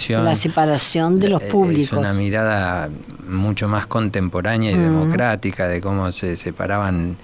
separación. 0.00 0.24
la 0.24 0.34
separación 0.34 1.20
de 1.20 1.28
los 1.28 1.42
Eh, 1.42 1.48
públicos. 1.50 1.92
Es 1.92 1.92
una 1.92 2.14
mirada 2.14 2.88
mucho 3.28 3.68
más 3.68 3.86
contemporánea 3.86 4.70
y 4.72 4.74
Mm. 4.74 4.80
democrática 4.82 5.68
de 5.68 5.82
cómo 5.82 6.10
se 6.12 6.36
separaban 6.36 7.16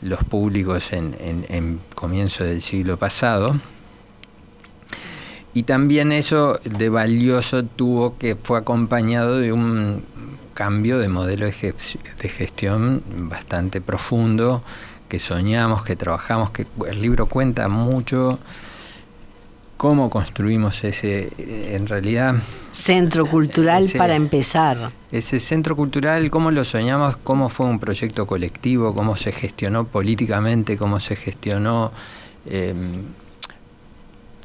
los 0.00 0.24
públicos 0.24 0.90
en, 0.94 1.14
en- 1.20 1.44
en 1.50 1.80
comienzo 1.94 2.44
del 2.44 2.62
siglo 2.62 2.96
pasado. 2.96 3.60
Y 5.52 5.64
también 5.64 6.12
eso 6.12 6.58
de 6.64 6.88
valioso 6.88 7.64
tuvo 7.64 8.16
que 8.16 8.36
fue 8.36 8.56
acompañado 8.58 9.38
de 9.38 9.52
un 9.52 10.02
cambio 10.54 10.98
de 10.98 11.08
modelo 11.08 11.44
de 11.44 12.28
gestión 12.28 13.02
bastante 13.28 13.80
profundo 13.82 14.62
que 15.10 15.18
soñamos, 15.18 15.82
que 15.84 15.96
trabajamos, 15.96 16.52
que 16.52 16.66
el 16.88 17.02
libro 17.02 17.26
cuenta 17.26 17.68
mucho 17.68 18.38
cómo 19.76 20.08
construimos 20.08 20.84
ese, 20.84 21.32
en 21.74 21.86
realidad, 21.86 22.36
Centro 22.72 23.26
cultural 23.26 23.86
para 23.98 24.14
empezar. 24.14 24.92
ese 25.10 25.40
centro 25.40 25.74
cultural, 25.74 26.30
cómo 26.30 26.50
lo 26.50 26.64
soñamos, 26.64 27.16
cómo 27.16 27.48
fue 27.48 27.66
un 27.66 27.80
proyecto 27.80 28.26
colectivo, 28.26 28.94
cómo 28.94 29.16
se 29.16 29.32
gestionó 29.32 29.86
políticamente, 29.86 30.76
cómo 30.76 31.00
se 31.00 31.16
gestionó 31.16 31.92
eh, 32.46 32.74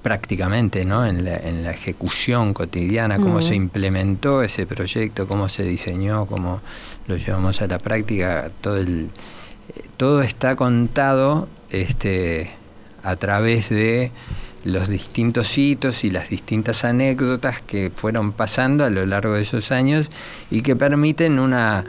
prácticamente 0.01 0.85
¿no? 0.85 1.05
en, 1.05 1.25
la, 1.25 1.35
en 1.37 1.63
la 1.63 1.71
ejecución 1.71 2.53
cotidiana, 2.53 3.17
cómo 3.17 3.41
se 3.41 3.55
implementó 3.55 4.41
ese 4.41 4.65
proyecto, 4.65 5.27
cómo 5.27 5.49
se 5.49 5.63
diseñó, 5.63 6.25
cómo 6.27 6.61
lo 7.07 7.17
llevamos 7.17 7.61
a 7.61 7.67
la 7.67 7.77
práctica, 7.77 8.49
todo 8.61 8.77
el 8.77 9.09
todo 9.97 10.21
está 10.21 10.55
contado 10.55 11.47
este 11.69 12.51
a 13.03 13.15
través 13.15 13.69
de 13.69 14.11
los 14.63 14.89
distintos 14.89 15.57
hitos 15.57 16.03
y 16.03 16.09
las 16.09 16.29
distintas 16.29 16.83
anécdotas 16.83 17.61
que 17.61 17.91
fueron 17.95 18.31
pasando 18.31 18.83
a 18.83 18.89
lo 18.89 19.05
largo 19.05 19.33
de 19.33 19.41
esos 19.41 19.71
años 19.71 20.09
y 20.49 20.63
que 20.63 20.75
permiten 20.75 21.37
una, 21.37 21.85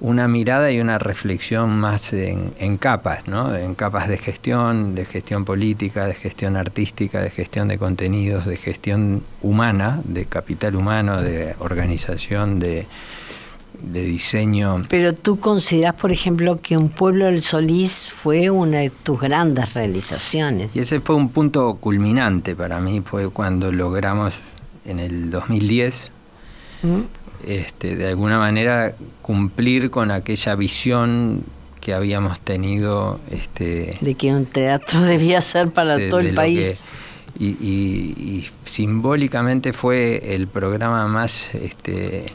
una 0.00 0.28
mirada 0.28 0.70
y 0.70 0.78
una 0.78 0.98
reflexión 0.98 1.70
más 1.80 2.12
en, 2.12 2.52
en 2.58 2.76
capas, 2.76 3.26
¿no? 3.28 3.56
en 3.56 3.74
capas 3.74 4.08
de 4.08 4.18
gestión, 4.18 4.94
de 4.94 5.06
gestión 5.06 5.46
política, 5.46 6.06
de 6.06 6.14
gestión 6.14 6.58
artística, 6.58 7.22
de 7.22 7.30
gestión 7.30 7.68
de 7.68 7.78
contenidos, 7.78 8.44
de 8.44 8.58
gestión 8.58 9.22
humana, 9.40 10.02
de 10.04 10.26
capital 10.26 10.76
humano, 10.76 11.22
de 11.22 11.54
organización, 11.60 12.60
de, 12.60 12.86
de 13.82 14.02
diseño. 14.04 14.84
Pero 14.88 15.12
tú 15.14 15.38
consideras, 15.40 15.94
por 15.94 16.12
ejemplo, 16.12 16.60
que 16.60 16.76
Un 16.76 16.88
pueblo 16.88 17.26
del 17.26 17.42
Solís 17.42 18.06
fue 18.08 18.50
una 18.50 18.78
de 18.80 18.90
tus 18.90 19.20
grandes 19.20 19.74
realizaciones. 19.74 20.74
Y 20.76 20.80
ese 20.80 21.00
fue 21.00 21.14
un 21.16 21.28
punto 21.30 21.76
culminante 21.80 22.54
para 22.56 22.80
mí, 22.80 23.00
fue 23.04 23.30
cuando 23.30 23.70
logramos 23.72 24.40
en 24.84 24.98
el 25.00 25.30
2010, 25.30 26.10
¿Mm? 26.82 27.00
este, 27.46 27.94
de 27.96 28.08
alguna 28.08 28.38
manera 28.38 28.94
cumplir 29.22 29.90
con 29.90 30.10
aquella 30.10 30.54
visión 30.56 31.44
que 31.80 31.94
habíamos 31.94 32.40
tenido 32.40 33.20
este, 33.30 33.96
De 34.00 34.14
que 34.14 34.32
un 34.34 34.44
teatro 34.46 35.00
debía 35.04 35.40
ser 35.40 35.70
para 35.70 35.96
de- 35.96 36.08
todo 36.08 36.20
el 36.20 36.34
país. 36.34 36.82
que- 36.82 36.98
y, 37.40 37.48
y- 37.60 38.14
y 38.18 38.48
simbólicamente 38.64 39.72
fue 39.72 40.34
el 40.34 40.48
programa 40.48 41.06
más 41.06 41.54
este 41.54 42.32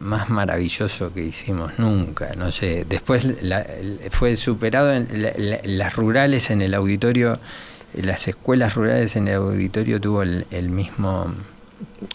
más 0.00 0.28
maravilloso 0.28 1.12
que 1.12 1.24
hicimos 1.24 1.72
nunca 1.78 2.34
no 2.36 2.52
sé. 2.52 2.84
Después 2.88 3.42
la- 3.42 3.66
fue 4.10 4.36
superado 4.36 4.92
en 4.92 5.08
la- 5.22 5.32
la- 5.36 5.60
las 5.64 5.96
rurales 5.96 6.50
en 6.50 6.62
el 6.62 6.74
auditorio 6.74 7.38
las 7.94 8.28
escuelas 8.28 8.74
rurales 8.74 9.16
en 9.16 9.28
el 9.28 9.36
auditorio 9.36 9.98
tuvo 10.00 10.22
el, 10.22 10.46
el 10.50 10.68
mismo 10.68 11.32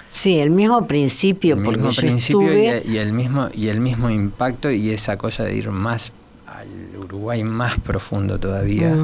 Sí, 0.09 0.39
el 0.39 0.49
mismo 0.51 0.85
principio, 0.87 1.55
el 1.55 1.63
porque 1.63 1.77
mismo 1.77 1.91
yo 1.91 2.01
principio 2.01 2.51
estuve... 2.51 2.83
y, 2.85 2.93
y 2.93 2.97
el 2.97 3.13
mismo 3.13 3.49
y 3.53 3.67
el 3.69 3.79
mismo 3.79 4.09
impacto 4.09 4.69
y 4.71 4.91
esa 4.91 5.17
cosa 5.17 5.43
de 5.43 5.55
ir 5.55 5.69
más 5.71 6.11
al 6.47 6.67
Uruguay 6.99 7.43
más 7.43 7.79
profundo 7.79 8.39
todavía. 8.39 8.95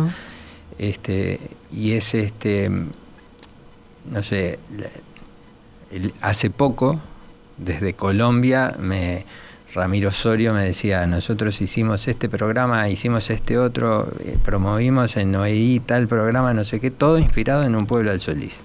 Este 0.77 1.39
y 1.73 1.93
es 1.93 2.13
este 2.13 2.69
no 4.11 4.21
sé 4.23 4.59
el- 5.91 6.13
hace 6.21 6.49
poco 6.49 6.99
desde 7.57 7.93
Colombia 7.93 8.75
me 8.79 9.25
Ramiro 9.73 10.09
Osorio 10.09 10.53
me 10.53 10.63
decía 10.63 11.05
nosotros 11.05 11.59
hicimos 11.61 12.07
este 12.07 12.29
programa 12.29 12.89
hicimos 12.89 13.29
este 13.29 13.57
otro 13.57 14.07
eh, 14.19 14.37
promovimos 14.43 15.17
en 15.17 15.35
OEI 15.35 15.79
tal 15.85 16.07
programa 16.07 16.53
no 16.53 16.63
sé 16.63 16.79
qué 16.79 16.89
todo 16.91 17.17
inspirado 17.17 17.63
en 17.63 17.75
un 17.75 17.85
pueblo 17.85 18.11
al 18.11 18.19
Solís 18.19 18.59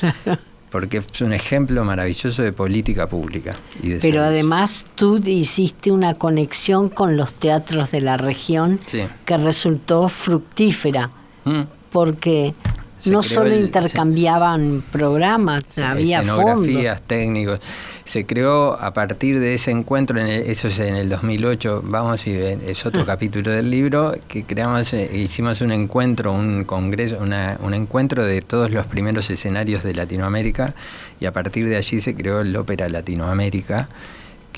porque 0.70 0.98
es 0.98 1.20
un 1.22 1.32
ejemplo 1.32 1.82
maravilloso 1.84 2.42
de 2.42 2.52
política 2.52 3.06
pública 3.06 3.52
y 3.82 3.88
de 3.88 3.94
Pero 4.00 4.00
servicio. 4.00 4.22
además 4.24 4.84
tú 4.96 5.16
hiciste 5.24 5.90
una 5.90 6.14
conexión 6.14 6.90
con 6.90 7.16
los 7.16 7.32
teatros 7.32 7.90
de 7.90 8.02
la 8.02 8.18
región 8.18 8.78
Sí. 8.84 9.02
que 9.24 9.36
resultó 9.38 10.08
fructífera, 10.10 11.10
Mm. 11.46 11.62
porque 11.90 12.52
Se 12.98 13.10
no 13.10 13.22
solo 13.22 13.50
el- 13.54 13.64
intercambiaban 13.66 14.82
programas, 14.90 15.62
había 15.78 16.22
fondos. 16.22 16.38
escenografías, 16.40 17.00
técnicos. 17.02 17.60
Se 18.04 18.24
creó 18.24 18.72
a 18.80 18.92
partir 18.94 19.38
de 19.38 19.54
ese 19.54 19.70
encuentro, 19.70 20.18
en 20.18 20.26
el- 20.28 20.42
eso 20.50 20.68
es 20.68 20.78
en 20.78 20.96
el 20.96 21.08
2008, 21.08 21.82
vamos 21.84 22.26
y 22.26 22.32
es 22.32 22.86
otro 22.86 23.04
capítulo 23.06 23.50
del 23.50 23.70
libro, 23.70 24.12
que 24.28 24.44
creamos, 24.44 24.92
eh, 24.94 25.10
hicimos 25.14 25.60
un 25.60 25.72
encuentro, 25.72 26.32
un 26.32 26.64
congreso, 26.64 27.18
una- 27.20 27.58
un 27.62 27.74
encuentro 27.74 28.24
de 28.24 28.40
todos 28.40 28.70
los 28.70 28.86
primeros 28.86 29.28
escenarios 29.30 29.82
de 29.82 29.94
Latinoamérica 29.94 30.74
y 31.20 31.26
a 31.26 31.32
partir 31.32 31.68
de 31.68 31.76
allí 31.76 32.00
se 32.00 32.14
creó 32.14 32.40
el 32.40 32.56
Ópera 32.56 32.88
Latinoamérica 32.88 33.88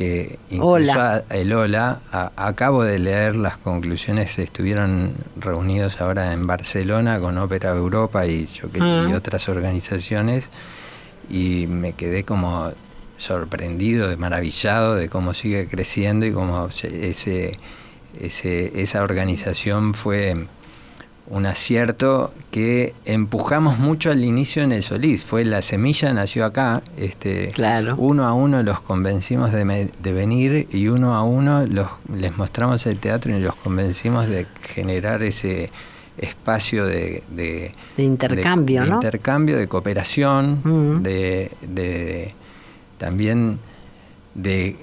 que 0.01 0.39
incluso 0.49 0.67
Hola. 0.73 1.25
a- 1.29 1.35
el 1.35 1.53
Ola, 1.53 2.01
a- 2.11 2.33
acabo 2.37 2.85
de 2.85 2.99
leer 2.99 3.37
las 3.37 3.59
conclusiones, 3.59 4.39
estuvieron 4.39 5.13
reunidos 5.37 6.01
ahora 6.01 6.33
en 6.33 6.47
Barcelona 6.47 7.21
con 7.21 7.37
Ópera 7.37 7.69
Europa 7.71 8.25
y, 8.25 8.47
yo 8.47 8.73
que- 8.73 8.79
y 8.79 9.13
otras 9.13 9.47
organizaciones 9.51 10.49
y 11.29 11.67
me 11.69 11.93
quedé 11.93 12.25
como 12.25 12.73
sorprendido, 13.19 14.09
de 14.09 14.17
maravillado 14.17 14.95
de 14.95 15.11
cómo 15.11 15.35
sigue 15.35 15.69
creciendo 15.69 16.25
y 16.25 16.33
cómo 16.33 16.71
se- 16.71 17.11
ese, 17.11 17.59
ese, 18.19 18.73
esa 18.81 19.03
organización 19.03 19.93
fue 19.93 20.47
un 21.31 21.47
acierto 21.47 22.33
que 22.51 22.93
empujamos 23.05 23.79
mucho 23.79 24.11
al 24.11 24.25
inicio 24.25 24.63
en 24.65 24.73
el 24.73 24.83
Solís. 24.83 25.25
Fue 25.25 25.45
la 25.45 25.63
semilla, 25.63 26.13
nació 26.13 26.45
acá. 26.45 26.83
Este, 26.97 27.53
Claro. 27.53 27.95
Uno 27.97 28.27
a 28.27 28.35
uno 28.35 28.63
los 28.65 28.81
convencimos 28.81 29.53
de, 29.53 29.65
me- 29.65 29.89
de 30.03 30.13
venir 30.13 30.69
y 30.73 30.89
uno 30.89 31.15
a 31.15 31.23
uno 31.23 31.65
los, 31.67 31.87
les 32.15 32.37
mostramos 32.37 32.85
el 32.87 32.99
teatro 32.99 33.35
y 33.37 33.41
los 33.41 33.55
convencimos 33.55 34.29
de 34.29 34.47
generar 34.75 35.23
ese 35.23 35.71
espacio 36.19 36.85
de, 36.85 37.23
de, 37.31 37.73
De 37.97 38.03
intercambio, 38.03 38.81
de- 38.81 38.85
de 38.87 38.91
¿no? 38.91 38.97
intercambio, 38.97 39.57
de 39.57 39.69
cooperación, 39.69 41.03
de, 41.05 41.51
de- 41.63 42.35
también 42.99 43.59
de, 44.35 44.77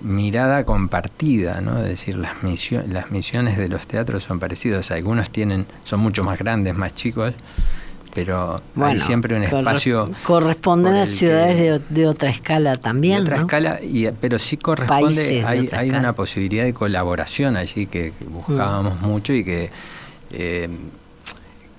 mirada 0.00 0.64
compartida, 0.64 1.60
¿no? 1.60 1.78
Es 1.78 1.88
decir, 1.88 2.16
las, 2.16 2.42
misio- 2.42 2.84
las 2.86 3.10
misiones 3.10 3.56
de 3.56 3.68
los 3.68 3.86
teatros 3.86 4.22
son 4.24 4.38
parecidas. 4.38 4.90
Algunos 4.90 5.30
tienen, 5.30 5.66
son 5.84 6.00
mucho 6.00 6.24
más 6.24 6.38
grandes, 6.38 6.74
más 6.76 6.94
chicos, 6.94 7.32
pero 8.14 8.60
hay 8.76 8.98
siempre 8.98 9.36
un 9.36 9.44
espacio. 9.44 10.10
Corresponden 10.24 10.94
a 10.96 11.06
ciudades 11.06 11.56
que- 11.56 11.62
de, 11.62 11.80
de 11.88 12.06
otra 12.06 12.30
escala 12.30 12.76
también, 12.76 13.18
de 13.18 13.22
otra 13.22 13.36
¿no? 13.36 13.42
escala, 13.42 13.80
y, 13.82 14.08
pero 14.20 14.38
sí 14.38 14.56
corresponde, 14.56 15.44
hay, 15.44 15.90
una 15.90 16.12
posibilidad 16.14 16.64
de 16.64 16.74
colaboración 16.74 17.56
allí 17.56 17.86
que, 17.86 18.12
que 18.18 18.24
buscábamos 18.24 19.00
mucho 19.00 19.32
y 19.32 19.44
que 19.44 19.70
eh, 20.32 20.68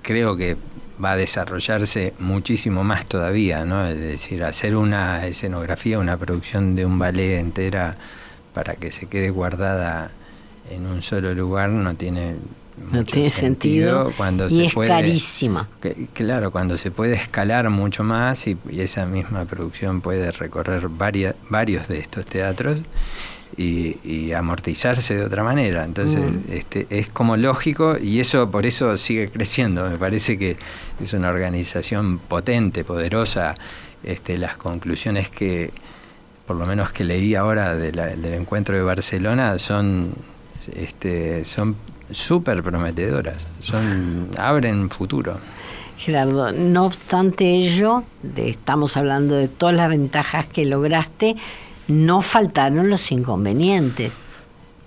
creo 0.02 0.36
que 0.36 0.56
va 1.03 1.12
a 1.12 1.17
desarrollarse 1.17 2.13
muchísimo 2.19 2.83
más 2.83 3.05
todavía, 3.05 3.65
¿no? 3.65 3.85
Es 3.88 3.99
decir, 3.99 4.43
hacer 4.43 4.75
una 4.75 5.25
escenografía, 5.25 5.99
una 5.99 6.17
producción 6.17 6.75
de 6.75 6.85
un 6.85 6.99
ballet 6.99 7.39
entera 7.39 7.97
para 8.53 8.75
que 8.75 8.91
se 8.91 9.07
quede 9.07 9.29
guardada 9.29 10.12
en 10.69 10.85
un 10.85 11.01
solo 11.01 11.33
lugar 11.33 11.69
no 11.69 11.95
tiene 11.95 12.35
no 12.91 13.03
tiene 13.03 13.29
sentido, 13.29 14.13
cuando 14.15 14.47
y 14.47 14.51
se 14.51 14.65
es 14.67 14.73
puede, 14.73 14.89
carísima. 14.89 15.67
claro, 16.13 16.51
cuando 16.51 16.77
se 16.77 16.91
puede 16.91 17.15
escalar 17.15 17.69
mucho 17.69 18.03
más 18.03 18.47
y, 18.47 18.57
esa 18.71 19.05
misma 19.05 19.45
producción 19.45 20.01
puede 20.01 20.31
recorrer 20.31 20.88
varias, 20.88 21.35
varios 21.49 21.88
de 21.89 21.99
estos 21.99 22.25
teatros 22.25 22.77
y, 23.62 24.32
amortizarse 24.34 25.15
de 25.15 25.26
otra 25.26 25.43
manera. 25.43 25.84
Entonces, 25.84 26.22
Mm. 26.22 26.52
este, 26.54 26.88
es 26.89 27.10
como 27.10 27.36
lógico 27.36 27.98
y 28.02 28.19
eso 28.19 28.50
por 28.50 28.65
eso 28.65 28.95
sigue 28.98 29.30
creciendo. 29.30 29.89
Me 29.89 29.98
parece 29.98 30.38
que 30.38 30.56
es 31.02 31.13
una 31.13 31.30
organización 31.30 32.19
potente, 32.19 32.84
poderosa. 32.84 33.56
Este, 34.04 34.38
las 34.38 34.56
conclusiones 34.58 35.30
que, 35.30 35.72
por 36.48 36.56
lo 36.56 36.65
menos 36.65 36.91
que 36.91 37.04
leí 37.04 37.36
ahora 37.36 37.76
de 37.76 37.91
la- 37.91 38.08
del 38.08 38.34
encuentro 38.34 38.76
de 38.76 38.82
Barcelona, 38.82 39.60
son, 39.60 40.13
este, 40.74 41.43
son 41.43 41.76
súper 42.12 42.63
prometedoras, 42.63 43.45
son, 43.60 44.30
abren 44.38 44.89
futuro. 44.89 45.38
Gerardo, 45.98 46.54
no 46.54 46.86
obstante 46.86 47.43
ello, 47.54 48.04
de- 48.24 48.50
estamos 48.50 48.95
hablando 48.95 49.36
de 49.36 49.50
todas 49.50 49.76
las 49.76 49.89
ventajas 49.89 50.45
que 50.45 50.65
lograste, 50.65 51.36
no 51.89 52.21
faltaron 52.21 52.89
los 52.89 53.12
inconvenientes. 53.12 54.13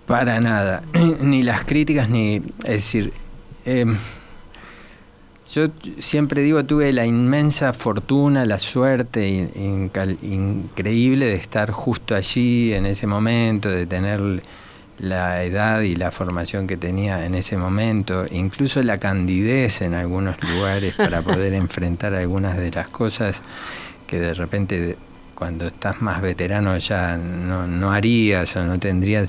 Para 0.06 0.40
nada, 0.40 0.82
ni 1.20 1.42
las 1.42 1.64
críticas 1.64 2.08
ni, 2.08 2.36
es 2.36 2.42
decir, 2.64 3.12
em, 3.64 3.96
yo 5.52 5.68
siempre 5.98 6.42
digo 6.42 6.64
tuve 6.64 6.92
la 6.92 7.04
inmensa 7.04 7.72
fortuna, 7.74 8.46
la 8.46 8.58
suerte 8.58 9.28
in- 9.28 9.90
increíble 10.22 11.26
de 11.26 11.34
estar 11.34 11.70
justo 11.70 12.14
allí 12.14 12.72
en 12.72 12.86
ese 12.86 13.06
momento, 13.06 13.68
de 13.68 13.84
tener 13.86 14.42
la 14.98 15.42
edad 15.44 15.80
y 15.82 15.96
la 15.96 16.10
formación 16.10 16.66
que 16.66 16.76
tenía 16.76 17.26
en 17.26 17.34
ese 17.34 17.56
momento, 17.56 18.24
incluso 18.30 18.82
la 18.82 18.98
candidez 18.98 19.82
en 19.82 19.94
algunos 19.94 20.36
lugares 20.42 20.94
para 20.94 21.22
poder 21.22 21.52
enfrentar 21.64 22.14
algunas 22.14 22.56
de 22.56 22.70
las 22.70 22.88
cosas 22.88 23.42
que 24.06 24.20
de 24.20 24.34
repente 24.34 24.96
cuando 25.34 25.66
estás 25.66 26.00
más 26.02 26.20
veterano 26.22 26.76
ya 26.78 27.16
no, 27.16 27.66
no 27.66 27.92
harías 27.92 28.54
o 28.56 28.64
no 28.64 28.78
tendrías. 28.78 29.28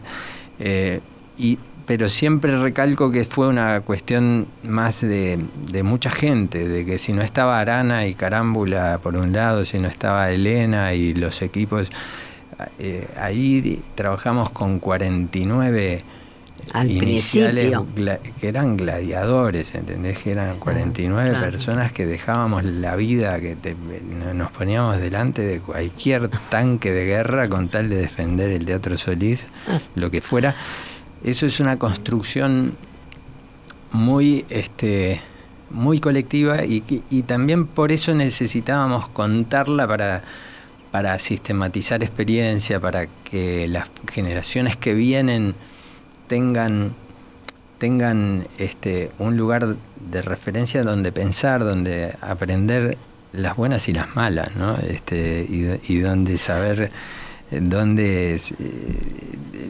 eh, 0.60 1.02
y, 1.38 1.58
pero 1.86 2.08
siempre 2.08 2.58
recalco 2.62 3.12
que 3.12 3.26
fue 3.26 3.48
una 3.48 3.82
cuestión 3.82 4.48
más 4.64 5.02
de, 5.02 5.38
de 5.70 5.84
mucha 5.84 6.10
gente, 6.10 6.68
de 6.68 6.86
que 6.86 6.98
si 6.98 7.12
no 7.12 7.22
estaba 7.22 7.60
Arana 7.60 8.08
y 8.08 8.14
Carámbula 8.14 9.00
por 9.04 9.18
un 9.18 9.34
lado, 9.34 9.66
si 9.66 9.80
no 9.80 9.90
estaba 9.90 10.32
Elena 10.32 10.94
y 10.94 11.14
los 11.14 11.42
equipos, 11.42 11.90
eh, 12.80 13.08
ahí 13.18 13.82
trabajamos 13.96 14.50
con 14.52 14.80
49 14.80 16.04
Al 16.72 16.90
iniciales 16.90 17.76
que 18.40 18.48
eran 18.48 18.78
gladiadores, 18.78 19.76
¿entendés? 19.76 20.18
Que 20.20 20.32
eran 20.32 20.56
49 20.58 21.30
claro. 21.30 21.46
personas 21.46 21.92
que 21.92 22.06
dejábamos 22.06 22.64
la 22.64 22.96
vida, 22.96 23.40
que 23.40 23.56
te- 23.56 23.76
nos 24.34 24.50
poníamos 24.52 24.98
delante 24.98 25.42
de 25.42 25.60
cualquier 25.60 26.30
tanque 26.50 26.92
de 26.92 27.06
guerra 27.06 27.48
con 27.50 27.70
tal 27.70 27.90
de 27.90 27.98
defender 27.98 28.52
el 28.52 28.66
Teatro 28.66 28.98
Solís, 28.98 29.46
Ah. 29.68 29.80
lo 29.96 30.10
que 30.10 30.22
fuera. 30.22 30.56
Eso 31.24 31.46
es 31.46 31.60
una 31.60 31.78
construcción 31.78 32.74
muy 33.92 34.46
este 34.50 35.22
muy 35.70 36.00
colectiva 36.00 36.64
y, 36.66 36.84
y 37.10 37.24
también 37.24 37.66
por 37.66 37.92
eso 37.92 38.14
necesitábamos 38.14 39.08
contarla 39.10 39.88
para, 39.88 40.22
para 40.92 41.18
sistematizar 41.18 42.04
experiencia, 42.04 42.80
para 42.80 43.08
que 43.24 43.68
las 43.68 43.90
generaciones 44.12 44.78
que 44.78 44.94
vienen 44.94 45.56
tengan, 46.34 46.96
tengan 47.78 48.48
este, 48.58 49.12
un 49.20 49.38
lugar 49.38 49.76
de 50.12 50.22
referencia 50.24 50.82
donde 50.84 51.12
pensar, 51.12 51.64
donde 51.64 52.16
aprender 52.22 52.98
las 53.34 53.56
buenas 53.56 53.88
y 53.88 53.94
las 53.94 54.16
malas, 54.16 54.56
¿no? 54.56 54.76
Este, 54.78 55.46
y, 55.48 55.80
y 55.88 56.00
donde 56.00 56.40
saber 56.40 56.90
eh, 57.52 57.60
dónde 57.62 58.34
es, 58.34 58.52
eh, 58.54 58.56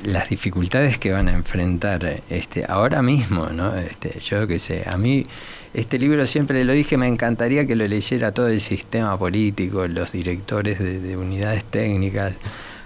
las 0.06 0.30
dificultades 0.30 0.97
que 0.97 1.12
van 1.12 1.28
a 1.28 1.34
enfrentar 1.34 2.23
este, 2.30 2.63
ahora 2.65 3.02
mismo, 3.02 3.47
¿no? 3.47 3.76
Este, 3.76 4.21
yo 4.21 4.47
qué 4.47 4.58
sé, 4.58 4.84
a 4.86 4.95
mí 4.95 5.28
este 5.73 5.99
libro 5.99 6.26
siempre 6.26 6.63
lo 6.63 6.71
dije, 6.71 6.95
me 6.95 7.08
encantaría 7.08 7.67
que 7.67 7.76
lo 7.76 7.86
leyera 7.86 8.32
todo 8.32 8.47
el 8.47 8.62
sistema 8.62 9.19
político, 9.19 9.86
los 9.89 10.13
directores 10.13 10.80
de, 10.80 11.02
de 11.02 11.17
unidades 11.17 11.65
técnicas, 11.65 12.38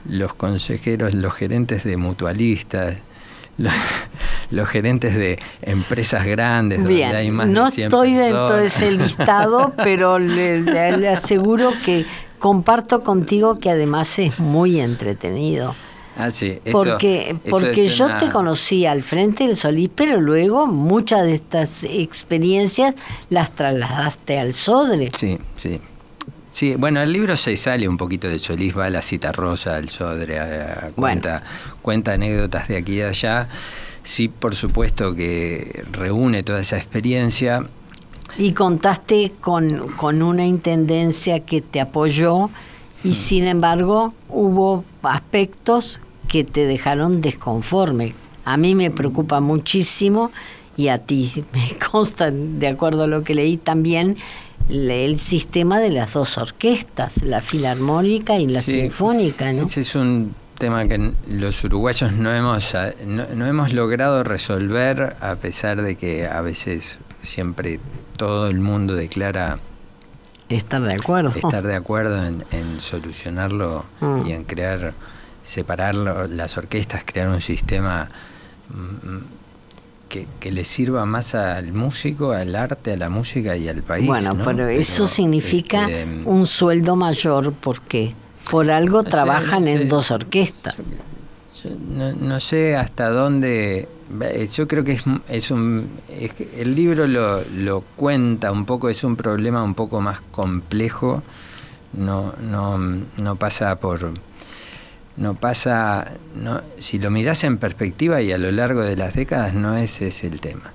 los 0.09 0.33
consejeros, 0.33 1.13
los 1.13 1.35
gerentes 1.35 1.83
de 1.83 1.95
mutualistas, 1.95 2.95
los, 3.57 3.73
los 4.51 4.67
gerentes 4.69 5.15
de 5.15 5.39
empresas 5.61 6.25
grandes 6.25 6.83
donde 6.83 7.05
hay 7.05 7.31
más 7.31 7.47
no 7.47 7.65
de 7.65 7.71
100 7.71 7.87
estoy 7.87 8.13
dentro 8.13 8.55
de 8.55 8.65
ese 8.65 8.91
listado, 8.91 9.73
pero 9.83 10.19
le, 10.19 11.07
aseguro 11.09 11.71
que 11.85 12.05
comparto 12.39 13.03
contigo 13.03 13.59
que 13.59 13.69
además 13.71 14.19
es 14.19 14.39
muy 14.39 14.79
entretenido. 14.79 15.75
Ah, 16.19 16.31
sí, 16.31 16.59
eso- 16.65 16.71
Porque, 16.71 17.29
eso 17.29 17.37
porque 17.49 17.87
yo 17.89 18.05
una- 18.05 18.17
te 18.17 18.29
conocí 18.29 18.85
al 18.87 19.03
frente 19.03 19.45
del 19.45 19.55
Solís, 19.55 19.89
pero 19.93 20.19
luego 20.19 20.65
muchas 20.65 21.23
de 21.23 21.35
estas 21.35 21.83
experiencias 21.83 22.95
las 23.29 23.51
trasladaste 23.51 24.39
al 24.39 24.53
Sodre. 24.55 25.11
Sí, 25.15 25.37
sí. 25.55 25.79
Sí, 26.57 26.73
bueno, 26.75 27.03
el 27.03 27.13
libro 27.13 27.35
se 27.35 27.55
sale 27.55 27.87
un 27.87 27.97
poquito 27.97 28.27
de 28.27 28.39
Solís, 28.39 28.75
va 28.75 28.85
a 28.87 28.89
la 28.89 29.03
cita 29.03 29.31
rosa, 29.31 29.75
al 29.75 29.91
Sodre, 29.91 30.39
a- 30.39 30.87
a- 30.87 30.89
cuenta, 30.89 31.43
cuenta 31.83 32.13
anécdotas 32.13 32.67
de 32.67 32.77
aquí 32.77 32.93
y 32.93 32.95
de 32.95 33.05
allá. 33.09 33.47
Sí, 34.01 34.27
por 34.27 34.55
supuesto 34.55 35.13
que 35.13 35.83
reúne 35.91 36.41
toda 36.41 36.59
esa 36.61 36.77
experiencia. 36.77 37.63
Y 38.39 38.53
contaste 38.53 39.33
con, 39.39 39.89
con 39.89 40.23
una 40.23 40.47
intendencia 40.47 41.41
que 41.41 41.61
te 41.61 41.79
apoyó 41.79 42.49
y 43.03 43.13
sin 43.13 43.43
embargo 43.45 44.15
hubo 44.27 44.83
aspectos 45.03 45.99
que 46.27 46.43
te 46.43 46.65
dejaron 46.65 47.21
desconforme. 47.21 48.15
A 48.45 48.57
mí 48.57 48.73
me 48.73 48.89
preocupa 48.89 49.41
muchísimo 49.41 50.31
y 50.75 50.87
a 50.87 50.97
ti 50.97 51.45
me 51.53 51.77
consta, 51.77 52.31
de 52.31 52.67
acuerdo 52.67 53.03
a 53.03 53.07
lo 53.07 53.23
que 53.23 53.35
leí 53.35 53.57
también, 53.57 54.17
el 54.69 55.19
sistema 55.19 55.79
de 55.79 55.89
las 55.91 56.13
dos 56.13 56.37
orquestas, 56.37 57.23
la 57.23 57.41
filarmónica 57.41 58.35
y 58.37 58.47
la 58.47 58.61
Sí, 58.61 58.73
sinfónica, 58.73 59.51
¿no? 59.53 59.63
Ese 59.63 59.81
es 59.81 59.95
un 59.95 60.33
tema 60.57 60.87
que 60.87 61.13
los 61.29 61.63
uruguayos 61.63 62.11
no 62.13 62.33
hemos, 62.33 62.73
no, 63.05 63.23
no 63.35 63.45
hemos 63.45 63.73
logrado 63.73 64.23
resolver, 64.23 65.15
a 65.21 65.35
pesar 65.35 65.81
de 65.81 65.95
que 65.95 66.27
a 66.27 66.41
veces 66.41 66.97
siempre 67.23 67.79
todo 68.17 68.47
el 68.47 68.59
mundo 68.59 68.95
declara 68.95 69.59
Estar 70.49 70.81
de 70.81 70.93
acuerdo. 70.93 71.29
estar 71.35 71.65
de 71.67 71.75
acuerdo 71.75 72.23
en, 72.25 72.43
en 72.51 72.79
solucionarlo 72.81 73.85
Mm. 73.99 74.27
y 74.27 74.31
en 74.31 74.43
crear, 74.45 74.93
separarlo, 75.43 76.27
las 76.27 76.57
orquestas, 76.57 77.03
crear 77.05 77.27
un 77.29 77.41
sistema 77.41 78.09
mm, 78.69 79.17
que, 80.07 80.27
que 80.39 80.51
le 80.51 80.63
sirva 80.65 81.05
más 81.05 81.35
al 81.35 81.73
músico, 81.73 82.31
al 82.31 82.55
arte, 82.55 82.93
a 82.93 82.97
la 82.97 83.09
música 83.09 83.55
y 83.57 83.67
al 83.67 83.83
país. 83.83 84.05
Bueno, 84.07 84.33
¿no? 84.33 84.43
pero 84.43 84.67
eso 84.67 85.05
significa 85.07 85.89
este, 85.89 86.07
un 86.25 86.47
sueldo 86.47 86.95
mayor, 86.95 87.53
¿por 87.53 87.81
qué? 87.81 88.13
Por 88.49 88.71
algo 88.71 89.03
trabajan 89.03 89.61
no 89.61 89.65
sé. 89.65 89.81
en 89.81 89.89
dos 89.89 90.11
orquestas. 90.11 90.75
Yo 91.63 91.69
no, 91.89 92.13
no 92.13 92.39
sé 92.39 92.75
hasta 92.75 93.09
dónde. 93.09 93.87
eh, 94.21 94.49
Yo 94.53 94.67
creo 94.67 94.83
que 94.83 94.93
es, 94.93 95.03
es 95.27 95.51
un. 95.51 95.89
es 96.09 96.33
que 96.33 96.47
el 96.57 96.75
libro 96.75 97.07
lo, 97.07 97.43
lo 97.43 97.81
cuenta 97.95 98.51
un 98.51 98.65
poco, 98.65 98.89
es 98.89 99.03
un 99.03 99.15
problema 99.15 99.63
un 99.63 99.73
poco 99.73 99.99
más 100.01 100.21
complejo. 100.31 101.23
No, 101.93 102.33
no, 102.41 102.77
no 103.17 103.35
pasa 103.37 103.75
por. 103.79 104.13
No 105.17 105.33
pasa. 105.33 106.13
No, 106.35 106.61
si 106.79 106.99
lo 106.99 107.09
mirás 107.09 107.43
en 107.43 107.57
perspectiva 107.57 108.21
y 108.21 108.31
a 108.31 108.37
lo 108.37 108.51
largo 108.51 108.81
de 108.81 108.95
las 108.95 109.15
décadas, 109.15 109.53
no 109.53 109.75
ese 109.75 110.07
es 110.09 110.23
el 110.23 110.39
tema. 110.39 110.71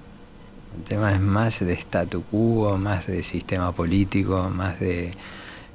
El 0.76 0.84
tema 0.84 1.12
es 1.12 1.20
más 1.20 1.60
de 1.60 1.72
statu 1.74 2.22
quo, 2.24 2.76
más 2.78 3.06
de 3.06 3.22
sistema 3.22 3.72
político, 3.72 4.50
más 4.50 4.80
de, 4.80 5.14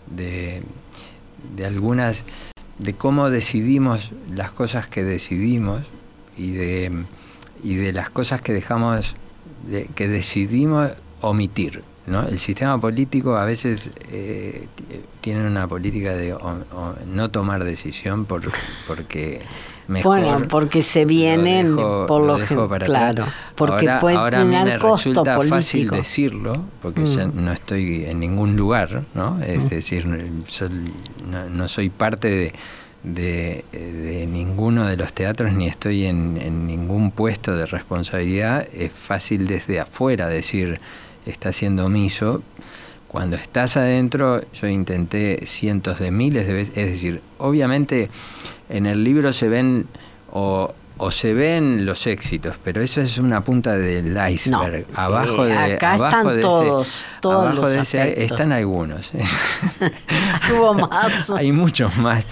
de, 0.08 0.64
de 1.56 1.66
algunas 1.66 2.26
de 2.80 2.94
cómo 2.94 3.30
decidimos 3.30 4.12
las 4.34 4.52
cosas 4.52 4.88
que 4.88 5.04
decidimos 5.04 5.84
y 6.38 6.52
de, 6.52 6.92
y 7.64 7.76
de 7.76 7.94
las 7.94 8.10
cosas 8.10 8.42
que 8.42 8.54
dejamos, 8.54 9.16
de- 9.68 9.86
que 9.96 10.08
decidimos 10.08 10.92
omitir. 11.22 11.84
¿No? 12.08 12.28
El 12.28 12.40
sistema 12.40 12.80
político 12.80 13.36
a 13.38 13.46
veces 13.46 13.90
eh, 14.10 14.68
tiene 15.22 15.46
una 15.46 15.68
política 15.68 16.14
de 16.16 16.36
no 17.14 17.30
tomar 17.30 17.64
decisión 17.64 18.26
por, 18.26 18.42
porque 18.88 19.42
mejor 19.90 20.22
bueno, 20.22 20.48
porque 20.50 20.82
se 20.82 21.06
vienen 21.06 21.76
por 21.76 22.24
lo, 22.26 22.38
dejo 22.38 22.68
para 22.68 22.86
claro, 22.86 23.26
porque 23.56 23.88
ahora, 23.90 24.00
puede 24.00 24.16
ahora 24.18 24.42
a 24.42 24.44
mí 24.46 24.56
me 24.56 24.78
resulta 24.78 25.36
político. 25.36 25.56
fácil 25.56 25.90
decirlo 25.90 26.64
porque 26.82 27.06
ya 27.06 27.28
Mm. 27.28 27.44
no 27.46 27.52
estoy 27.52 28.06
en 28.06 28.20
ningún 28.20 28.56
lugar, 28.56 29.04
¿no? 29.14 29.40
Es 29.42 29.66
Mm. 29.66 29.68
decir, 29.68 30.06
no, 30.06 31.50
no 31.50 31.68
soy 31.68 31.90
parte 31.90 32.28
de, 32.30 32.54
de, 33.04 33.64
de 33.72 34.28
ninguno 34.28 34.86
de 34.88 34.98
los 34.98 35.14
teatros 35.14 35.54
ni 35.54 35.68
estoy 35.68 36.06
en, 36.06 36.38
en 36.42 36.68
ningún 36.68 37.12
puesto 37.12 37.56
de 37.56 37.66
responsabilidad. 37.66 38.68
Es 38.74 38.92
fácil 38.92 39.48
desde 39.48 39.80
afuera 39.80 40.28
decir 40.28 40.80
está 41.30 41.54
siendo 41.54 41.86
omiso. 41.86 42.42
Cuando 43.08 43.36
estás 43.36 43.78
adentro, 43.78 44.42
yo 44.54 44.68
intenté 44.68 45.46
cientos 45.46 46.00
de 46.00 46.12
miles 46.12 46.46
de 46.46 46.54
veces, 46.54 46.78
es 46.78 46.88
decir, 46.88 47.22
obviamente 47.38 48.10
en 48.70 48.86
el 48.86 49.04
libro 49.04 49.32
se 49.32 49.48
ven 49.48 49.88
o, 50.32 50.74
o 50.98 51.12
se 51.12 51.34
ven 51.34 51.86
los 51.86 52.08
éxitos, 52.08 52.56
pero 52.64 52.82
eso 52.82 53.02
es 53.02 53.18
una 53.18 53.42
punta 53.42 53.78
del 53.78 54.18
iceberg. 54.30 54.88
No, 54.90 55.00
abajo 55.00 55.46
eh, 55.46 55.50
de, 55.50 55.74
acá 55.76 55.94
abajo 55.94 56.18
están 56.18 56.36
de 56.36 56.42
todos, 56.42 56.88
ese, 56.88 57.06
todos 57.22 57.46
abajo 57.46 57.62
los 57.62 57.74
de 57.74 57.80
ese 57.82 58.02
aspectos. 58.02 58.32
están 58.32 58.52
algunos. 58.52 59.12
Hubo 60.52 60.74
más. 60.74 61.30
hay 61.38 61.52
muchos 61.52 61.96
más. 61.98 62.28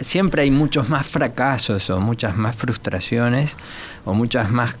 Siempre 0.00 0.42
hay 0.42 0.50
muchos 0.50 0.88
más 0.88 1.06
fracasos 1.06 1.90
o 1.90 2.00
muchas 2.00 2.36
más 2.36 2.54
frustraciones 2.56 3.56
o 4.04 4.14
muchas 4.14 4.50
más 4.50 4.76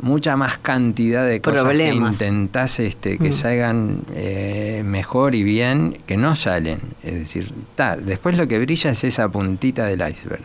mucha 0.00 0.36
más 0.36 0.56
cantidad 0.58 1.26
de 1.26 1.40
cosas 1.40 1.62
Problemas. 1.64 2.16
que 2.18 2.24
intentás 2.26 2.80
este, 2.80 3.18
que 3.18 3.28
Mm. 3.28 3.32
salgan 3.32 3.98
eh, 4.14 4.82
mejor 4.84 5.34
y 5.34 5.42
bien 5.42 5.98
que 6.06 6.16
no 6.16 6.34
salen. 6.34 6.80
Es 7.02 7.14
decir, 7.14 7.52
ta, 7.74 7.96
después 7.96 8.36
lo 8.36 8.48
que 8.48 8.58
brilla 8.58 8.90
es 8.90 9.04
esa 9.04 9.28
puntita 9.28 9.84
del 9.84 10.00
iceberg, 10.08 10.44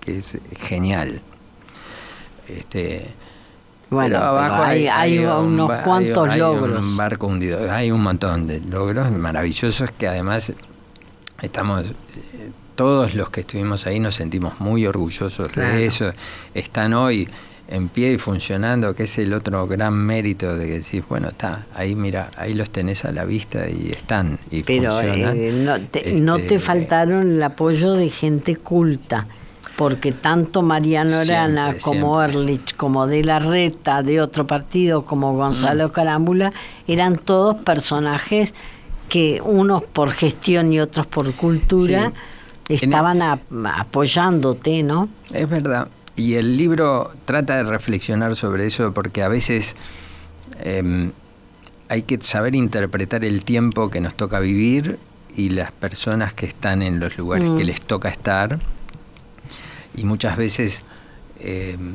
que 0.00 0.18
es 0.18 0.38
genial. 0.60 1.20
Este, 2.48 3.06
Bueno, 3.90 4.16
pero 4.16 4.24
abajo 4.24 4.54
pero 4.56 4.64
hay, 4.64 4.86
hay 4.86 5.18
un 5.18 5.30
unos 5.54 5.70
hay- 5.70 5.82
cuantos 5.84 6.28
hay 6.28 6.38
logros. 6.38 6.84
un 6.86 6.96
barco 6.96 7.26
hundido. 7.26 7.72
Hay 7.72 7.90
un 7.90 8.02
montón 8.02 8.46
de 8.46 8.60
logros 8.60 9.10
maravillosos 9.10 9.90
que 9.92 10.06
además 10.08 10.52
estamos, 11.42 11.82
eh, 11.86 12.50
todos 12.76 13.14
los 13.14 13.30
que 13.30 13.40
estuvimos 13.40 13.86
ahí 13.86 13.98
nos 14.00 14.14
sentimos 14.14 14.60
muy 14.60 14.86
orgullosos 14.86 15.48
Claro. 15.48 15.74
de 15.76 15.86
eso. 15.86 16.12
Están 16.54 16.94
hoy 16.94 17.28
en 17.68 17.88
pie 17.88 18.12
y 18.12 18.18
funcionando, 18.18 18.94
que 18.94 19.04
es 19.04 19.18
el 19.18 19.32
otro 19.32 19.66
gran 19.66 19.94
mérito 19.94 20.56
de 20.56 20.66
que 20.66 20.72
decís, 20.78 21.02
bueno, 21.08 21.28
está, 21.28 21.66
ahí 21.74 21.94
mira, 21.96 22.30
ahí 22.36 22.54
los 22.54 22.70
tenés 22.70 23.04
a 23.04 23.12
la 23.12 23.24
vista 23.24 23.68
y 23.68 23.90
están 23.90 24.38
y 24.50 24.62
Pero 24.62 24.90
funcionan. 24.92 25.36
eh, 25.36 25.52
no, 25.52 25.78
te, 25.80 26.12
no 26.14 26.36
Este, 26.36 26.48
te 26.48 26.58
faltaron 26.60 27.32
el 27.32 27.42
apoyo 27.42 27.94
de 27.94 28.08
gente 28.10 28.54
culta, 28.56 29.26
porque 29.76 30.12
tanto 30.12 30.62
Mariano 30.62 31.16
Arana 31.16 31.72
Siempre, 31.72 31.82
como 31.82 32.20
siempre. 32.22 32.40
Erlich, 32.40 32.76
como 32.76 33.06
De 33.08 33.24
la 33.24 33.40
Reta, 33.40 34.02
de 34.02 34.20
otro 34.20 34.46
partido, 34.46 35.04
como 35.04 35.32
Mm. 35.32 35.36
Gonzalo 35.36 35.92
Carámbula, 35.92 36.52
eran 36.86 37.16
todos 37.18 37.56
personajes 37.56 38.54
que 39.08 39.40
unos 39.44 39.82
por 39.82 40.12
gestión 40.12 40.72
y 40.72 40.80
otros 40.80 41.06
por 41.06 41.32
cultura 41.34 42.12
Sí. 42.68 42.74
estaban 42.74 43.22
a- 43.22 43.38
apoyándote, 43.90 44.82
¿no? 44.82 45.08
Es 45.32 45.48
verdad. 45.48 45.88
Y 46.16 46.34
el 46.34 46.56
libro 46.56 47.12
trata 47.26 47.56
de 47.56 47.62
reflexionar 47.64 48.34
sobre 48.36 48.66
eso 48.66 48.92
porque 48.94 49.22
a 49.22 49.28
veces 49.28 49.76
em, 50.60 51.12
hay 51.88 52.02
que 52.02 52.18
saber 52.22 52.54
interpretar 52.54 53.24
el 53.24 53.44
tiempo 53.44 53.90
que 53.90 54.00
nos 54.00 54.14
toca 54.14 54.40
vivir 54.40 54.98
y 55.36 55.50
las 55.50 55.70
personas 55.72 56.32
que 56.32 56.46
están 56.46 56.80
en 56.82 56.98
los 57.00 57.18
lugares 57.18 57.50
Mm. 57.50 57.58
que 57.58 57.64
les 57.64 57.80
toca 57.82 58.08
estar. 58.08 58.58
Y 59.94 60.04
muchas 60.04 60.36
veces 60.36 60.82
em, 61.40 61.92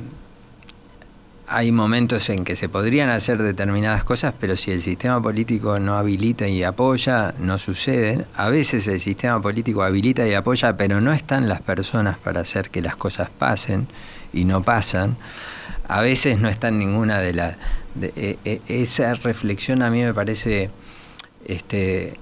hay 1.52 1.72
momentos 1.72 2.30
en 2.30 2.44
que 2.46 2.56
se 2.56 2.70
podrían 2.70 3.10
hacer 3.10 3.42
determinadas 3.42 4.04
cosas, 4.04 4.34
pero 4.40 4.56
si 4.56 4.72
el 4.72 4.82
sistema 4.82 5.22
político 5.22 5.80
no 5.80 5.96
habilita 5.96 6.48
y 6.48 6.64
apoya, 6.64 7.34
no 7.40 7.60
suceden. 7.60 8.26
A 8.36 8.50
veces 8.50 8.88
el 8.88 9.02
sistema 9.02 9.42
político 9.42 9.84
habilita 9.84 10.28
y 10.28 10.34
apoya, 10.34 10.78
pero 10.78 11.02
no 11.02 11.12
están 11.12 11.50
las 11.50 11.62
personas 11.62 12.18
para 12.18 12.42
hacer 12.42 12.70
que 12.70 12.82
las 12.82 12.96
cosas 12.96 13.30
pasen 13.30 13.88
y 14.34 14.46
no 14.46 14.64
pasan. 14.64 15.18
A 15.88 16.00
veces 16.02 16.40
no 16.40 16.48
están 16.48 16.80
ninguna 16.80 17.20
de 17.20 17.34
las... 17.34 17.58
e- 18.02 18.38
e- 18.46 18.62
esa 18.68 19.14
reflexión 19.16 19.82
a 19.82 19.90
mí 19.90 20.02
me 20.02 20.14
parece 20.14 20.70
este, 21.46 22.14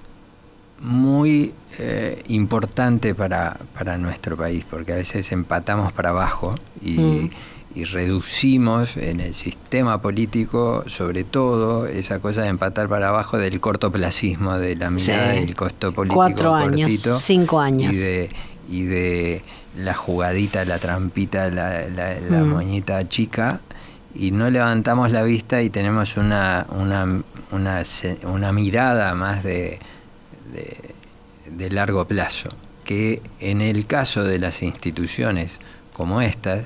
muy 0.80 1.54
eh, 1.78 2.24
importante 2.30 3.13
para, 3.13 3.58
para 3.78 3.98
nuestro 3.98 4.36
país, 4.36 4.65
porque 4.68 4.94
a 4.94 4.96
veces 4.96 5.32
empatamos 5.32 5.92
para 5.94 6.10
abajo 6.10 6.56
y, 6.82 6.94
Mm. 6.98 7.30
Y 7.75 7.84
reducimos 7.86 8.97
en 8.97 9.19
el 9.19 9.34
sistema 9.36 10.01
político, 10.01 10.84
sobre 10.88 11.23
todo, 11.23 11.86
esa 11.86 12.19
cosa 12.19 12.41
de 12.41 12.47
empatar 12.47 12.89
para 12.89 13.10
abajo 13.10 13.38
del 13.38 13.60
cortoplacismo, 13.60 14.58
de 14.58 14.75
la 14.75 14.89
mirada 14.89 15.34
Sí. 15.34 15.39
del 15.41 15.55
costo 15.55 15.91
político 15.93 16.15
Cuatro 16.15 16.55
años, 16.55 16.82
cortito 16.82 17.15
cinco 17.17 17.60
años. 17.60 17.93
y 17.93 17.97
de, 17.97 18.29
y 18.69 18.84
de 18.86 19.41
la 19.77 19.93
jugadita, 19.93 20.65
la 20.65 20.79
trampita, 20.79 21.49
la, 21.51 21.88
la- 21.89 22.19
la 22.19 22.43
Mm. 22.43 22.49
moñita 22.49 23.08
chica 23.08 23.62
y 24.15 24.32
no 24.32 24.49
levantamos 24.49 25.12
la 25.12 25.21
vista 25.21 25.62
y 25.62 25.69
tenemos 25.69 26.17
una, 26.17 26.65
una, 26.71 27.21
una, 27.51 27.84
una 28.23 28.51
mirada 28.51 29.13
más 29.13 29.43
de, 29.43 29.77
de, 30.51 30.75
de 31.55 31.69
largo 31.69 32.05
plazo, 32.05 32.49
que 32.84 33.21
en 33.39 33.62
el 33.62 33.86
caso 33.86 34.23
de 34.23 34.39
las 34.39 34.63
instituciones 34.63 35.60
como 35.93 36.21
estas, 36.21 36.65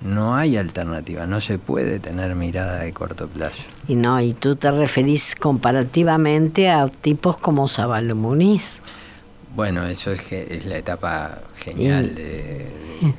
no 0.00 0.34
hay 0.36 0.56
alternativa, 0.56 1.26
no 1.26 1.40
se 1.40 1.58
puede 1.58 1.98
tener 1.98 2.34
mirada 2.36 2.78
de 2.80 2.92
corto 2.92 3.26
plazo. 3.28 3.62
Y 3.88 3.94
no, 3.96 4.20
y 4.20 4.32
tú 4.34 4.54
te 4.56 4.70
referís 4.70 5.34
comparativamente 5.34 6.70
a 6.70 6.86
tipos 6.88 7.36
como 7.36 7.66
Zabalo 7.68 8.14
Muniz. 8.14 8.82
Bueno, 9.56 9.84
eso 9.86 10.12
es, 10.12 10.20
que 10.22 10.46
es 10.50 10.66
la 10.66 10.76
etapa 10.78 11.38
genial 11.56 12.14
de- 12.14 12.68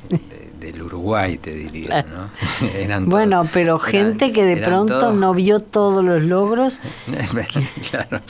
de- 0.08 0.50
del 0.58 0.82
Uruguay, 0.82 1.36
te 1.38 1.52
diría, 1.54 2.02
¿no? 2.04 2.30
Eran 2.74 3.04
todos- 3.04 3.10
Bueno, 3.10 3.46
pero 3.52 3.76
eran- 3.76 3.90
gente 3.90 4.32
que 4.32 4.44
de 4.44 4.56
pronto 4.58 4.98
todos- 4.98 5.14
no 5.14 5.34
vio 5.34 5.60
todos 5.60 6.02
los 6.04 6.22
logros 6.22 6.78
claro, 7.90 8.20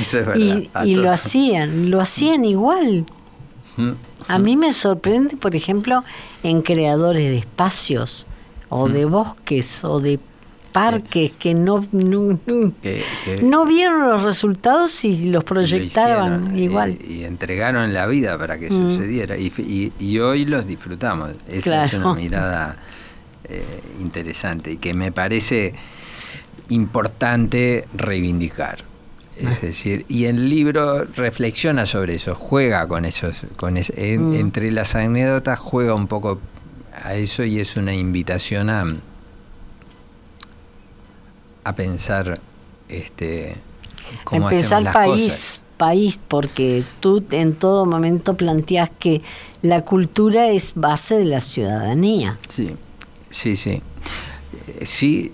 eso 0.00 0.20
es 0.20 0.26
verdad. 0.26 0.36
y, 0.36 0.70
y 0.84 0.94
lo 0.94 1.10
hacían, 1.10 1.90
lo 1.90 2.00
hacían 2.00 2.44
igual. 2.44 3.06
A 4.28 4.38
mí 4.38 4.56
me 4.56 4.72
sorprende, 4.72 5.36
por 5.36 5.54
ejemplo, 5.56 6.04
en 6.42 6.62
creadores 6.62 7.24
de 7.30 7.38
espacios 7.38 8.26
o 8.68 8.88
de 8.88 9.06
Mm. 9.06 9.10
bosques 9.10 9.84
o 9.84 10.00
de 10.00 10.18
parques 10.72 11.32
que 11.32 11.52
no, 11.54 11.84
no, 11.90 12.38
no- 12.46 12.72
Que- 12.80 13.02
que- 13.24 13.42
no 13.42 13.64
vieron 13.66 14.08
los 14.08 14.22
resultados 14.22 15.04
y 15.04 15.24
los 15.24 15.32
lo 15.32 15.40
proyectaban 15.42 16.44
hicieron, 16.44 16.58
igual. 16.58 16.98
Y, 17.08 17.12
y 17.14 17.24
entregaron 17.24 17.92
la 17.92 18.06
vida 18.06 18.38
para 18.38 18.56
que 18.58 18.70
Mm. 18.70 18.90
sucediera. 18.92 19.36
Y, 19.36 19.52
y- 19.58 19.92
y 19.98 20.18
hoy 20.20 20.44
los 20.46 20.66
disfrutamos. 20.66 21.30
Esa 21.48 21.84
es 21.84 21.94
una 21.94 22.14
mirada 22.14 22.76
eh, 23.52 23.64
interesante 24.00 24.70
y 24.72 24.76
que 24.76 24.94
me 24.94 25.10
parece 25.10 25.74
importante 26.68 27.86
reivindicar. 27.94 28.78
Ah. 29.44 29.52
Es 29.54 29.60
decir, 29.62 30.04
y 30.08 30.24
el 30.26 30.48
libro 30.50 31.04
reflexiona 31.04 31.86
sobre 31.86 32.14
eso, 32.16 32.34
juega 32.34 32.86
con 32.86 33.04
esos, 33.04 33.42
con 33.56 33.76
es- 33.76 33.92
en- 33.96 34.30
Mm. 34.30 34.34
entre 34.34 34.70
las 34.70 34.94
anécdotas 34.94 35.58
juega 35.58 35.94
un 35.94 36.06
poco 36.06 36.38
a 37.02 37.14
eso 37.14 37.44
y 37.44 37.60
es 37.60 37.76
una 37.76 37.94
invitación 37.94 38.68
a, 38.70 38.84
a 41.64 41.74
pensar 41.74 42.40
este 42.88 43.56
cómo 44.24 44.50
Empezar 44.50 44.78
hacemos 44.78 44.84
las 44.84 44.94
país, 44.94 45.32
cosas. 45.32 45.62
país, 45.76 46.18
porque 46.28 46.82
tú 47.00 47.24
en 47.30 47.54
todo 47.54 47.86
momento 47.86 48.36
planteas 48.36 48.90
que 48.98 49.22
la 49.62 49.82
cultura 49.84 50.48
es 50.48 50.72
base 50.74 51.18
de 51.18 51.26
la 51.26 51.40
ciudadanía. 51.40 52.38
Sí, 52.48 52.74
sí, 53.30 53.56
sí. 53.56 53.70
Eh, 54.80 54.84
Sí, 54.86 55.32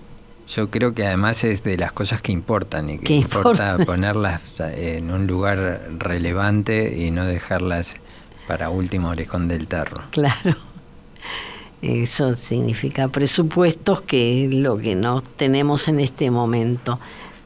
yo 0.49 0.71
creo 0.71 0.95
que 0.95 1.07
además 1.07 1.43
es 1.45 1.65
de 1.65 1.77
las 1.77 1.93
cosas 1.93 2.21
que 2.23 2.33
importan 2.33 2.91
y 2.91 2.99
que 2.99 3.15
importa 3.15 3.73
importa. 3.73 3.85
ponerlas 3.87 4.41
en 4.59 5.11
un 5.11 5.27
lugar 5.27 5.89
relevante 5.99 6.97
y 6.99 7.11
no 7.11 7.25
dejarlas 7.25 7.97
para 8.47 8.71
último 8.71 9.09
orejón 9.09 9.49
del 9.49 9.67
tarro. 9.67 10.03
Claro. 10.11 10.57
Eso 11.83 12.33
significa 12.33 13.09
presupuestos 13.09 14.01
que 14.01 14.45
es 14.47 14.55
lo 14.55 14.79
que 14.79 14.95
no 14.95 15.21
tenemos 15.21 15.89
en 15.89 16.01
este 16.01 16.31
momento. 16.31 16.99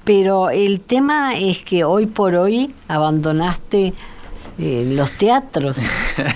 Pero 0.05 0.51
el 0.51 0.81
tema 0.81 1.37
es 1.37 1.61
que 1.61 1.85
hoy 1.85 2.07
por 2.07 2.35
hoy 2.35 2.73
abandonaste 2.89 3.93
eh, 4.61 4.85
los 4.95 5.13
teatros. 5.13 5.77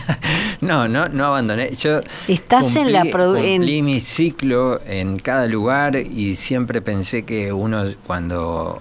no, 0.61 0.89
no, 0.89 1.09
no 1.09 1.25
abandoné. 1.27 1.71
Yo 1.75 2.01
Estás 2.29 2.75
en 2.77 2.93
la 2.93 3.05
produ- 3.05 3.39
en- 3.39 3.59
cumplí 3.59 3.83
mi 3.83 4.01
ciclo 4.01 4.81
en 4.87 5.19
cada 5.19 5.47
lugar 5.47 5.97
y 5.97 6.35
siempre 6.35 6.81
pensé 6.81 7.25
que 7.25 7.53
uno 7.53 7.85
cuando 8.07 8.81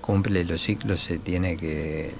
cumple 0.00 0.44
los 0.44 0.60
ciclos 0.60 1.00
se 1.00 1.18
tiene 1.18 1.56
que 1.56 2.12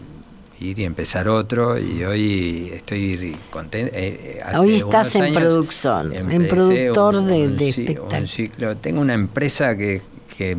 ir 0.59 0.79
y 0.79 0.85
empezar 0.85 1.29
otro 1.29 1.79
y 1.79 2.03
hoy 2.05 2.71
estoy 2.75 3.37
contento. 3.51 3.93
eh, 3.95 4.41
hace 4.45 4.59
Hoy 4.59 4.77
estás 4.77 5.15
en 5.17 5.35
producción, 5.35 6.13
en 6.15 6.49
productor 6.49 7.17
un- 7.19 7.27
de- 7.27 7.49
de 7.49 7.69
espectáculos. 7.69 8.21
un 8.21 8.27
ciclo. 8.27 8.77
Tengo 8.77 9.01
una 9.03 9.15
empresa 9.15 9.77
que, 9.77 10.01
que 10.37 10.57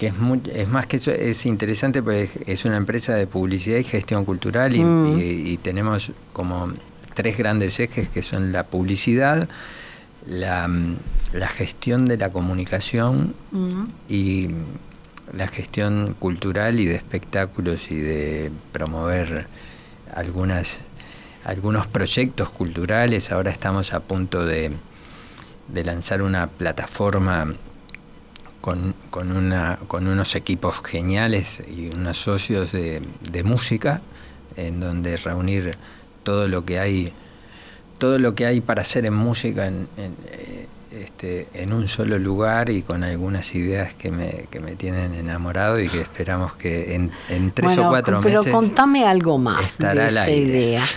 que 0.00 0.06
es, 0.06 0.16
muy- 0.18 0.40
es 0.54 0.66
más 0.66 0.86
que 0.86 0.96
eso, 0.96 1.10
es 1.10 1.44
interesante 1.44 2.02
porque 2.02 2.30
es- 2.46 2.64
una 2.64 2.78
empresa 2.78 3.14
de 3.14 3.26
publicidad 3.26 3.76
y 3.76 3.84
gestión 3.84 4.24
cultural 4.24 4.74
y, 4.74 4.82
Mm. 4.82 5.18
y- 5.18 5.50
y 5.52 5.56
tenemos 5.58 6.12
como 6.32 6.72
tres 7.14 7.36
grandes 7.36 7.78
ejes 7.78 8.08
que 8.08 8.22
son 8.22 8.50
la 8.50 8.64
publicidad, 8.64 9.46
la, 10.26 10.68
la 11.34 11.48
gestión 11.48 12.06
de 12.06 12.16
la 12.16 12.30
comunicación 12.30 13.34
Mm. 13.52 13.82
y 14.08 14.48
la 15.36 15.46
gestión 15.48 16.16
cultural 16.18 16.80
y 16.80 16.86
de 16.86 16.94
espectáculos 16.96 17.90
y 17.90 17.96
de 17.96 18.50
promover 18.72 19.46
algunas 20.14 20.80
algunos 21.44 21.86
proyectos 21.86 22.48
culturales. 22.50 23.32
Ahora 23.32 23.50
estamos 23.50 23.92
a 23.94 24.00
punto 24.00 24.44
de, 24.46 24.72
de 25.68 25.84
lanzar 25.84 26.20
una 26.22 26.46
plataforma 26.48 27.54
con, 28.60 28.94
con, 29.10 29.32
una, 29.32 29.78
con 29.88 30.06
unos 30.06 30.34
equipos 30.34 30.80
geniales 30.84 31.62
y 31.68 31.88
unos 31.88 32.18
socios 32.18 32.72
de, 32.72 33.02
de 33.30 33.42
música, 33.42 34.02
en 34.56 34.80
donde 34.80 35.16
reunir 35.16 35.76
todo 36.22 36.48
lo 36.48 36.64
que 36.64 36.78
hay, 36.78 37.12
todo 37.98 38.18
lo 38.18 38.34
que 38.34 38.46
hay 38.46 38.60
para 38.60 38.82
hacer 38.82 39.06
en 39.06 39.14
música 39.14 39.66
en, 39.66 39.88
en, 39.96 40.16
eh, 40.30 40.66
este, 40.90 41.46
en 41.54 41.72
un 41.72 41.86
solo 41.86 42.18
lugar 42.18 42.68
y 42.68 42.82
con 42.82 43.04
algunas 43.04 43.54
ideas 43.54 43.94
que 43.94 44.10
me, 44.10 44.46
que 44.50 44.58
me 44.58 44.74
tienen 44.74 45.14
enamorado 45.14 45.78
y 45.78 45.88
que 45.88 46.00
esperamos 46.00 46.54
que 46.54 46.94
en, 46.96 47.12
en 47.28 47.52
tres 47.52 47.76
Bueno, 47.76 47.86
o 47.86 47.90
cuatro 47.90 48.20
pero 48.20 48.40
meses 48.40 48.52
contame 48.52 49.06
algo 49.06 49.38
más 49.38 49.78
de 49.78 50.06
esa 50.06 50.30
idea. 50.30 50.82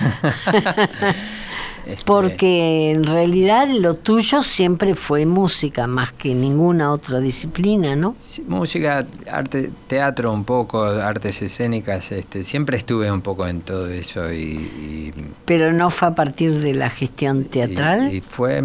Este, 1.85 2.03
Porque 2.05 2.91
en 2.91 3.03
realidad 3.03 3.67
lo 3.69 3.95
tuyo 3.95 4.41
siempre 4.41 4.95
fue 4.95 5.25
música, 5.25 5.85
más 5.85 6.13
que 6.13 6.33
ninguna 6.33 6.91
otra 6.93 7.19
disciplina, 7.19 7.93
¿no? 7.95 8.15
Sí, 8.17 8.41
música, 8.47 9.05
arte, 9.29 9.69
teatro 9.87 10.31
un 10.31 10.45
poco, 10.45 10.81
artes 10.81 11.41
escénicas, 11.41 12.11
este, 12.13 12.45
siempre 12.45 12.77
estuve 12.77 13.11
un 13.11 13.21
poco 13.21 13.45
en 13.47 13.61
todo 13.61 13.89
eso 13.89 14.31
y, 14.31 14.37
y- 14.37 15.13
Pero 15.43 15.73
no 15.73 15.89
fue 15.89 16.07
a 16.07 16.15
partir 16.15 16.59
de 16.59 16.73
la 16.73 16.89
gestión 16.89 17.43
teatral. 17.45 18.13
y- 18.13 18.17
y 18.17 18.21
fue, 18.21 18.63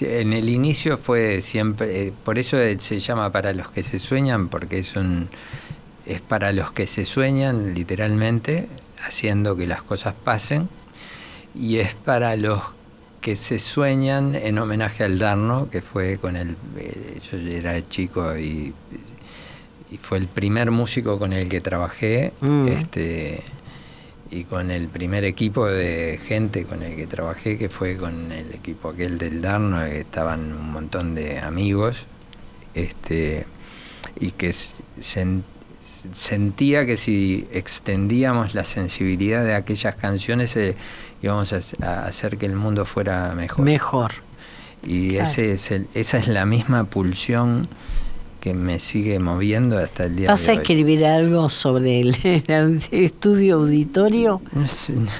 en 0.00 0.32
el 0.32 0.48
inicio 0.48 0.98
fue 0.98 1.40
siempre, 1.40 2.06
eh, 2.08 2.12
por 2.24 2.38
eso 2.38 2.56
se 2.78 3.00
llama 3.00 3.32
para 3.32 3.52
los 3.52 3.70
que 3.70 3.82
se 3.82 3.98
sueñan, 3.98 4.46
porque 4.48 4.78
es 4.78 4.94
un, 4.94 5.28
es 6.06 6.20
para 6.20 6.52
los 6.52 6.70
que 6.72 6.86
se 6.86 7.04
sueñan 7.04 7.74
literalmente, 7.74 8.68
haciendo 9.04 9.56
que 9.56 9.66
las 9.66 9.82
cosas 9.82 10.14
pasen, 10.22 10.68
y 11.54 11.78
es 11.78 11.94
para 11.94 12.36
los 12.36 12.60
que 13.20 13.36
se 13.36 13.58
sueñan 13.58 14.34
en 14.34 14.58
homenaje 14.58 15.04
al 15.04 15.18
Darno, 15.18 15.68
que 15.70 15.80
fue 15.80 16.18
con 16.18 16.36
el, 16.36 16.56
eh, 16.76 17.20
yo 17.30 17.38
era 17.38 17.86
chico 17.88 18.36
y, 18.36 18.72
y 19.90 19.96
fue 19.98 20.18
el 20.18 20.26
primer 20.26 20.70
músico 20.70 21.18
con 21.18 21.32
el 21.32 21.48
que 21.48 21.60
trabajé, 21.60 22.32
Mm. 22.40 22.68
este 22.68 23.42
y 24.30 24.44
con 24.44 24.70
el 24.70 24.88
primer 24.88 25.24
equipo 25.24 25.66
de 25.66 26.18
gente 26.26 26.64
con 26.64 26.82
el 26.82 26.96
que 26.96 27.06
trabajé, 27.06 27.58
que 27.58 27.68
fue 27.68 27.98
con 27.98 28.32
el 28.32 28.50
equipo 28.54 28.88
aquel 28.88 29.18
del 29.18 29.42
Darno, 29.42 29.84
que 29.84 30.00
estaban 30.00 30.52
un 30.54 30.72
montón 30.72 31.14
de 31.14 31.38
amigos, 31.38 32.06
este 32.74 33.44
y 34.18 34.30
que 34.30 34.48
sen- 34.48 35.42
sentía 36.12 36.86
que 36.86 36.96
si 36.96 37.46
extendíamos 37.52 38.54
la 38.54 38.64
sensibilidad 38.64 39.44
de 39.44 39.54
aquellas 39.54 39.94
canciones 39.96 40.56
eh, 40.56 40.74
íbamos 41.22 41.52
a, 41.52 41.60
a 41.86 42.06
hacer 42.06 42.36
que 42.38 42.46
el 42.46 42.54
mundo 42.56 42.84
fuera 42.84 43.32
mejor. 43.34 43.64
Mejor. 43.64 44.12
Y 44.84 45.10
Claro. 45.10 45.24
ese 45.30 45.52
es 45.52 45.70
el- 45.70 45.86
esa 45.94 46.18
es 46.18 46.26
la 46.28 46.44
misma 46.44 46.84
pulsión 46.84 47.68
que 48.40 48.54
me 48.54 48.80
sigue 48.80 49.20
moviendo 49.20 49.78
hasta 49.78 50.06
el 50.06 50.16
día 50.16 50.28
¿Vas 50.30 50.44
de 50.46 50.50
a 50.50 50.54
hoy. 50.56 50.60
escribir 50.62 51.06
algo 51.06 51.48
sobre 51.48 52.00
el, 52.00 52.16
el 52.48 52.82
estudio 52.90 53.54
auditorio? 53.58 54.42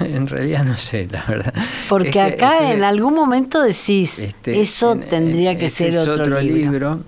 En 0.01 0.27
realidad 0.27 0.65
no 0.65 0.75
sé, 0.75 1.07
la 1.09 1.23
verdad. 1.25 1.53
Porque 1.87 2.09
Es 2.09 2.13
que 2.13 2.21
acá 2.21 2.57
estuve- 2.57 2.73
en 2.73 2.83
algún 2.83 3.13
momento 3.15 3.61
decís, 3.61 4.19
este, 4.19 4.59
eso 4.59 4.91
en- 4.91 4.99
tendría 5.01 5.51
en- 5.51 5.57
que 5.59 5.69
ser 5.69 5.89
es 5.89 5.95
otro, 6.05 6.41
libro. 6.41 6.99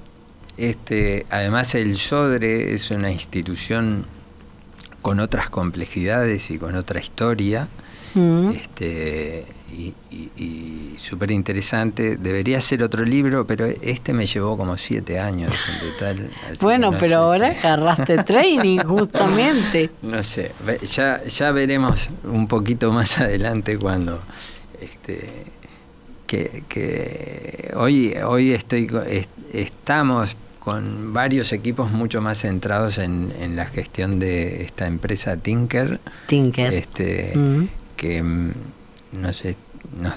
Este, 0.56 1.26
además 1.30 1.76
el 1.76 1.98
SODRE 1.98 2.74
es 2.74 2.90
una 2.92 3.12
institución 3.12 4.06
con 5.02 5.20
otras 5.20 5.50
complejidades 5.50 6.50
y 6.50 6.58
con 6.58 6.76
otra 6.78 7.02
historia. 7.02 7.68
Mm. 8.16 8.50
Este, 8.52 9.46
y, 9.78 9.94
y, 10.12 10.96
súper 10.98 11.32
interesante. 11.32 12.16
Debería 12.18 12.62
ser 12.62 12.82
otro 12.84 13.04
libro, 13.04 13.46
pero 13.46 13.66
este 13.66 14.14
me 14.14 14.26
llevó 14.26 14.58
como 14.58 14.78
siete 14.78 15.20
años 15.20 15.54
así 16.50 16.58
Bueno, 16.62 16.92
no 16.92 16.98
pero 16.98 17.18
ahora 17.20 17.52
si- 17.60 17.68
agarraste 17.68 18.18
training 18.24 18.80
justamente. 18.80 19.90
No 20.02 20.24
sé, 20.24 20.52
ya, 20.86 21.24
ya 21.26 21.52
veremos 21.52 22.10
un 22.24 22.48
poquito 22.48 22.92
más 22.92 23.18
adelante 23.20 23.78
cuando 23.78 24.22
este, 24.80 25.30
que, 26.26 26.64
que 26.70 27.72
hoy, 27.76 28.16
hoy 28.26 28.54
estoy 28.54 28.88
est- 29.08 29.30
estamos 29.54 30.38
con 30.60 31.14
varios 31.14 31.52
equipos 31.54 31.92
mucho 31.92 32.22
más 32.22 32.40
centrados 32.40 32.98
en, 32.98 33.32
en 33.40 33.56
la 33.56 33.66
gestión 33.66 34.18
de 34.20 34.64
esta 34.64 34.88
empresa 34.88 35.38
Tinker, 35.38 36.00
Tinker. 36.28 36.74
este, 36.74 37.34
Mm. 37.36 37.68
Que 37.96 38.22
mm, 38.24 38.52
nos, 39.14 39.44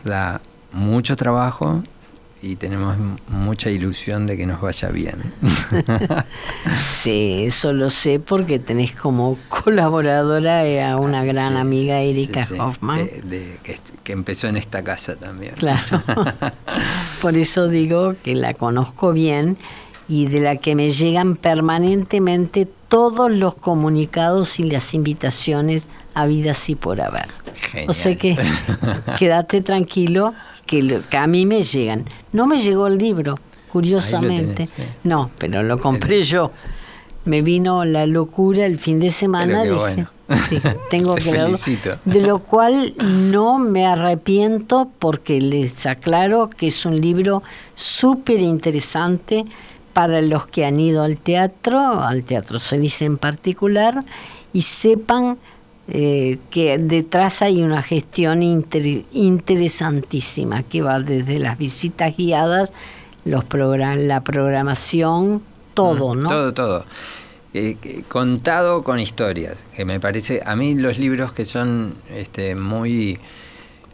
da 0.04 0.40
mucho 0.72 1.16
trabajo 1.16 1.82
y 2.40 2.54
tenemos 2.56 2.96
mucha 3.28 3.68
ilusión 3.70 4.26
de 4.26 4.36
que 4.36 4.46
nos 4.46 4.60
vaya 4.60 4.88
bien. 4.90 5.32
Sí, 6.92 7.44
eso 7.46 7.72
lo 7.72 7.90
sé 7.90 8.18
porque 8.20 8.58
tenés 8.58 8.92
como 8.92 9.38
colaboradora 9.48 10.90
a 10.90 10.96
una 10.96 11.24
gran 11.24 11.52
Sí, 11.54 11.58
amiga, 11.58 12.00
Erika 12.00 12.44
sí, 12.46 12.54
sí, 12.54 12.60
Hoffman. 12.60 12.98
de- 12.98 13.22
de- 13.22 13.56
que, 13.62 13.78
que 14.04 14.12
empezó 14.12 14.48
en 14.48 14.56
esta 14.56 14.82
casa 14.82 15.16
también. 15.16 15.54
Claro. 15.56 16.02
Por 17.22 17.36
eso 17.36 17.68
digo 17.68 18.14
que 18.22 18.34
la 18.34 18.54
conozco 18.54 19.12
bien 19.12 19.56
y 20.08 20.26
de 20.26 20.40
la 20.40 20.56
que 20.56 20.74
me 20.74 20.90
llegan 20.90 21.36
permanentemente 21.36 22.68
todos 22.88 23.30
los 23.30 23.54
comunicados 23.54 24.58
y 24.60 24.64
las 24.64 24.94
invitaciones 24.94 25.86
habidas 26.14 26.68
y 26.70 26.74
por 26.74 27.00
haber. 27.00 27.28
O 27.86 27.92
sea 27.92 28.16
que 28.16 28.36
quédate 29.18 29.60
tranquilo 29.60 30.34
que, 30.66 30.82
lo- 30.82 31.06
que 31.08 31.16
a 31.16 31.26
mí 31.26 31.46
me 31.46 31.62
llegan. 31.62 32.04
No 32.32 32.46
me 32.46 32.58
llegó 32.58 32.86
el 32.86 32.98
libro, 32.98 33.34
curiosamente. 33.72 34.66
tenés. 34.66 34.90
No, 35.04 35.30
pero 35.38 35.62
lo 35.62 35.78
compré 35.78 36.22
yo. 36.22 36.50
Me 37.24 37.42
vino 37.42 37.84
la 37.84 38.06
locura 38.06 38.64
el 38.64 38.78
fin 38.78 39.00
de 39.00 39.10
semana. 39.10 39.62
Dije, 39.64 39.74
bueno. 39.76 40.10
tengo 40.90 41.14
Te 41.14 41.22
que 41.22 41.32
leerlo. 41.32 41.58
felicito. 41.58 41.98
De 42.04 42.20
lo 42.22 42.38
cual 42.40 42.94
no 42.98 43.58
me 43.58 43.86
arrepiento 43.86 44.90
porque 44.98 45.40
les 45.40 45.84
aclaro 45.86 46.48
que 46.50 46.68
es 46.68 46.84
un 46.86 47.00
libro 47.00 47.42
súper 47.74 48.40
interesante 48.40 49.44
para 49.98 50.20
los 50.20 50.46
que 50.46 50.64
han 50.64 50.78
ido 50.78 51.02
al 51.02 51.16
teatro, 51.16 51.80
al 51.80 52.22
teatro 52.22 52.60
se 52.60 52.78
dice 52.78 53.04
en 53.04 53.18
particular, 53.18 54.04
y 54.52 54.62
sepan 54.62 55.38
eh, 55.88 56.38
que 56.50 56.78
detrás 56.78 57.42
hay 57.42 57.60
una 57.64 57.82
gestión 57.82 58.44
inter- 58.44 59.02
interesantísima 59.12 60.62
que 60.62 60.82
va 60.82 61.00
desde 61.00 61.40
las 61.40 61.58
visitas 61.58 62.16
guiadas, 62.16 62.72
los 63.24 63.42
program 63.44 63.98
la 64.06 64.20
programación, 64.22 65.42
todo, 65.74 66.14
Mm, 66.14 66.22
¿no? 66.22 66.28
Todo, 66.28 66.54
todo. 66.54 66.84
Eh, 67.54 67.76
contado 68.08 68.84
con 68.84 69.00
historias, 69.00 69.56
que 69.74 69.84
me 69.84 69.98
parece, 69.98 70.42
a 70.46 70.54
mí 70.54 70.76
los 70.76 70.98
libros 70.98 71.32
que 71.32 71.44
son 71.44 71.94
este, 72.14 72.54
muy 72.54 73.18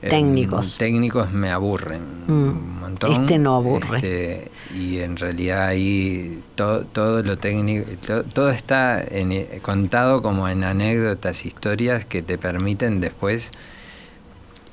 em, 0.05 0.11
Técnicos. 0.11 0.77
técnicos 0.77 1.33
me 1.33 1.51
aburren 1.51 2.03
Mm. 2.27 2.33
un 2.33 2.81
montón. 2.81 3.13
Este 3.13 3.39
no 3.39 3.57
aburre. 3.57 3.97
Este, 3.97 4.51
y 4.75 4.99
en 4.99 5.17
realidad 5.17 5.67
ahí 5.69 6.41
todo, 6.55 6.83
todo 6.85 7.23
lo 7.23 7.37
técnico, 7.39 7.91
to- 8.07 8.23
todo, 8.25 8.51
está 8.51 9.03
en- 9.03 9.47
contado 9.63 10.21
como 10.23 10.49
en 10.49 10.63
anécdotas, 10.65 11.45
historias 11.47 12.05
que 12.05 12.23
te 12.23 12.39
permiten 12.39 13.01
después 13.01 13.51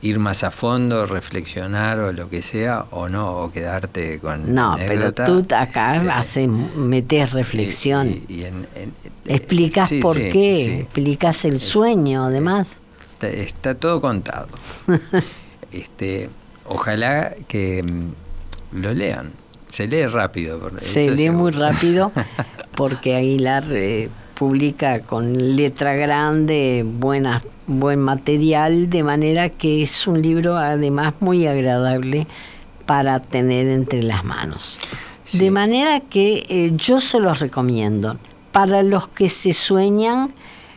ir 0.03 0.17
más 0.17 0.43
a 0.43 0.49
fondo, 0.49 1.05
reflexionar 1.05 1.99
o 1.99 2.11
lo 2.11 2.27
que 2.27 2.41
sea, 2.41 2.85
o 2.89 3.07
no, 3.07 3.29
o 3.37 3.51
quedarte 3.51 4.17
con 4.19 4.53
No, 4.53 4.75
pero 4.87 5.13
tú 5.13 5.45
acá 5.55 5.97
Eh, 6.03 6.09
haces, 6.11 6.49
metes 6.49 7.31
reflexión. 7.33 8.07
y- 8.27 8.33
y 8.33 8.43
en- 8.45 8.67
en- 8.75 8.93
Explicas 9.27 9.89
sí, 9.89 9.99
por 10.01 10.17
sí, 10.17 10.23
qué, 10.33 10.55
sí. 10.65 10.71
explicas 10.81 11.45
el 11.45 11.59
sueño, 11.61 12.25
además. 12.25 12.79
Está, 13.27 13.75
todo 13.75 14.01
contado. 14.01 14.47
este, 15.71 16.29
ojalá 16.65 17.33
que 17.47 17.83
mm, 17.83 18.81
lo 18.81 18.93
lean. 18.93 19.31
Se 19.69 19.87
lee 19.87 20.05
rápido. 20.05 20.71
Se 20.79 21.09
lee 21.11 21.29
muy 21.29 21.51
rápido 21.51 22.11
porque 22.75 23.15
Aguilar 23.15 23.63
eh, 23.69 24.09
publica 24.33 25.01
con 25.01 25.55
letra 25.55 25.93
grande, 25.93 26.83
buena, 26.85 27.41
buen 27.67 27.99
material, 27.99 28.89
de 28.89 29.03
manera 29.03 29.49
que 29.49 29.83
es 29.83 30.07
un 30.07 30.21
libro 30.21 30.57
además 30.57 31.13
muy 31.19 31.47
agradable 31.47 32.27
para 32.85 33.19
tener 33.19 33.67
entre 33.67 34.03
las 34.03 34.25
manos. 34.25 34.77
De 35.33 35.49
manera 35.49 36.01
que 36.01 36.45
eh, 36.49 36.73
yo 36.75 36.99
se 36.99 37.19
los 37.19 37.39
recomiendo. 37.39 38.17
Para 38.51 38.83
los 38.83 39.07
que 39.07 39.29
se 39.29 39.53
sueñan, 39.53 40.33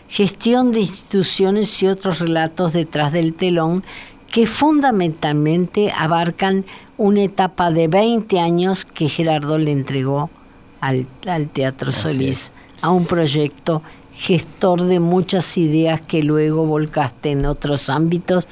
gestión 0.08 0.72
de 0.72 0.80
instituciones 0.80 1.82
y 1.82 1.86
otros 1.86 2.18
relatos 2.18 2.72
detrás 2.72 3.12
del 3.12 3.34
telón 3.34 3.82
que 4.30 4.46
fundamentalmente 4.46 5.92
abarcan 5.92 6.64
una 6.96 7.22
etapa 7.22 7.70
de 7.70 7.88
20 7.88 8.40
años 8.40 8.84
que 8.84 9.08
Gerardo 9.08 9.58
le 9.58 9.72
entregó 9.72 10.30
al, 10.80 11.06
Teatro 11.52 11.92
Solís, 11.92 12.50
a 12.82 12.90
un 12.90 13.06
proyecto 13.06 13.82
gestor 14.12 14.82
de 14.82 15.00
muchas 15.00 15.56
ideas 15.56 16.00
que 16.00 16.22
luego 16.22 16.66
volcaste 16.66 17.30
en 17.30 17.46
otros 17.46 17.88
ámbitos, 17.88 18.46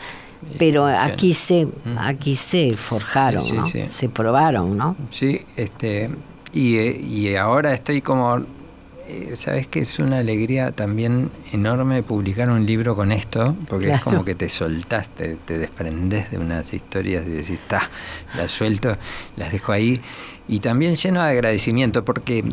pero 0.59 0.87
aquí 0.87 1.35
se, 1.35 1.67
mm. 1.67 1.99
aquí 1.99 2.35
se 2.35 2.75
forjaron, 2.75 3.45
se 3.89 4.09
probaron, 4.09 4.77
¿no? 4.77 4.97
Sí, 5.11 5.43
este, 5.57 6.11
y, 6.53 6.79
y 6.79 7.37
ahora 7.37 7.75
estoy 7.75 8.01
como 8.01 8.39
eh, 8.39 8.45
sabes 9.35 9.67
que 9.67 9.81
es 9.81 9.99
una 9.99 10.19
alegría 10.19 10.73
también 10.73 11.31
enorme 11.53 12.03
publicar 12.03 12.51
un 12.51 12.67
libro 12.67 12.95
con 12.97 13.13
esto, 13.13 13.57
porque 13.69 13.93
es 13.93 14.03
como 14.03 14.25
que 14.25 14.35
te 14.35 14.49
soltaste, 14.49 15.37
te 15.45 15.59
desprendes 15.59 16.31
de 16.31 16.39
unas 16.39 16.73
historias 16.73 17.27
y 17.27 17.31
decís, 17.31 17.51
está, 17.51 17.91
las 18.37 18.51
suelto, 18.51 18.97
las 19.37 19.53
dejo 19.53 19.73
ahí. 19.73 20.01
Y 20.49 20.61
también 20.61 20.97
lleno 20.97 21.23
de 21.23 21.31
agradecimiento, 21.31 22.05
porque 22.05 22.45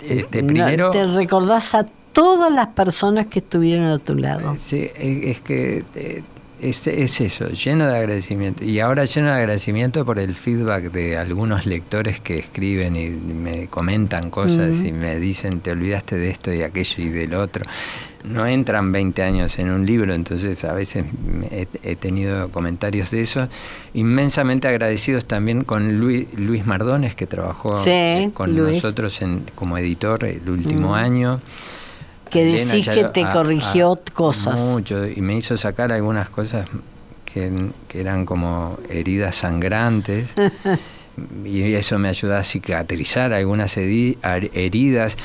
este, 0.00 0.42
primero... 0.42 0.90
te 0.90 1.06
recordás 1.06 1.74
a 1.74 1.86
todas 2.12 2.52
las 2.52 2.68
personas 2.68 3.26
que 3.26 3.40
estuvieron 3.40 3.86
a 3.86 3.98
tu 3.98 4.14
lado. 4.14 4.56
Sí, 4.58 4.90
es 4.96 5.40
que 5.40 5.84
eh, 5.94 6.22
es, 6.70 6.86
es, 6.86 7.20
eso, 7.20 7.48
lleno 7.48 7.86
de 7.86 7.96
agradecimiento. 7.96 8.64
Y 8.64 8.80
ahora 8.80 9.04
lleno 9.04 9.28
de 9.28 9.34
agradecimiento 9.34 10.04
por 10.04 10.18
el 10.18 10.34
feedback 10.34 10.90
de 10.90 11.18
algunos 11.18 11.66
lectores 11.66 12.20
que 12.20 12.38
escriben 12.38 12.96
y 12.96 13.10
me 13.10 13.68
comentan 13.68 14.30
cosas 14.30 14.82
y 14.82 14.92
me 14.92 15.18
dicen, 15.18 15.60
te 15.60 15.72
olvidaste 15.72 16.16
de 16.16 16.30
esto 16.30 16.52
y 16.52 16.62
aquello 16.62 17.04
y 17.04 17.08
del 17.10 17.34
otro. 17.34 17.64
No 18.24 18.46
entran 18.46 18.90
20 18.90 19.22
años 19.22 19.58
en 19.58 19.70
un 19.70 19.84
libro, 19.84 20.14
entonces 20.14 20.64
a 20.64 20.72
veces 20.72 21.04
he, 21.50 21.96
tenido 21.96 22.48
comentarios 22.50 23.10
de 23.10 23.20
eso. 23.20 23.48
Inmensamente 23.92 24.66
agradecidos 24.66 25.26
también 25.26 25.64
con 25.64 26.00
Luis, 26.00 26.26
Luis 26.34 26.64
Mardones, 26.64 27.14
que 27.14 27.26
trabajó 27.26 27.78
con 28.32 28.56
nosotros 28.56 29.20
en, 29.20 29.44
como 29.54 29.76
editor 29.76 30.24
el 30.24 30.48
último 30.48 30.94
año 30.94 31.40
que 32.34 32.44
decís 32.44 32.88
que 32.88 33.04
te 33.04 33.24
corrigió 33.32 33.96
cosas. 34.12 34.58
Mucho, 34.58 35.06
y 35.06 35.20
me 35.20 35.36
hizo 35.36 35.56
sacar 35.56 35.92
algunas 35.92 36.28
cosas 36.28 36.66
que, 37.24 37.70
eran 37.92 38.26
como 38.26 38.76
heridas 38.90 39.36
sangrantes. 39.36 40.34
y 41.44 41.74
eso 41.74 41.98
me 42.00 42.08
ayudó 42.08 42.36
a 42.36 42.42
cicatrizar 42.42 43.32
algunas 43.32 43.76
heridas. 43.76 45.16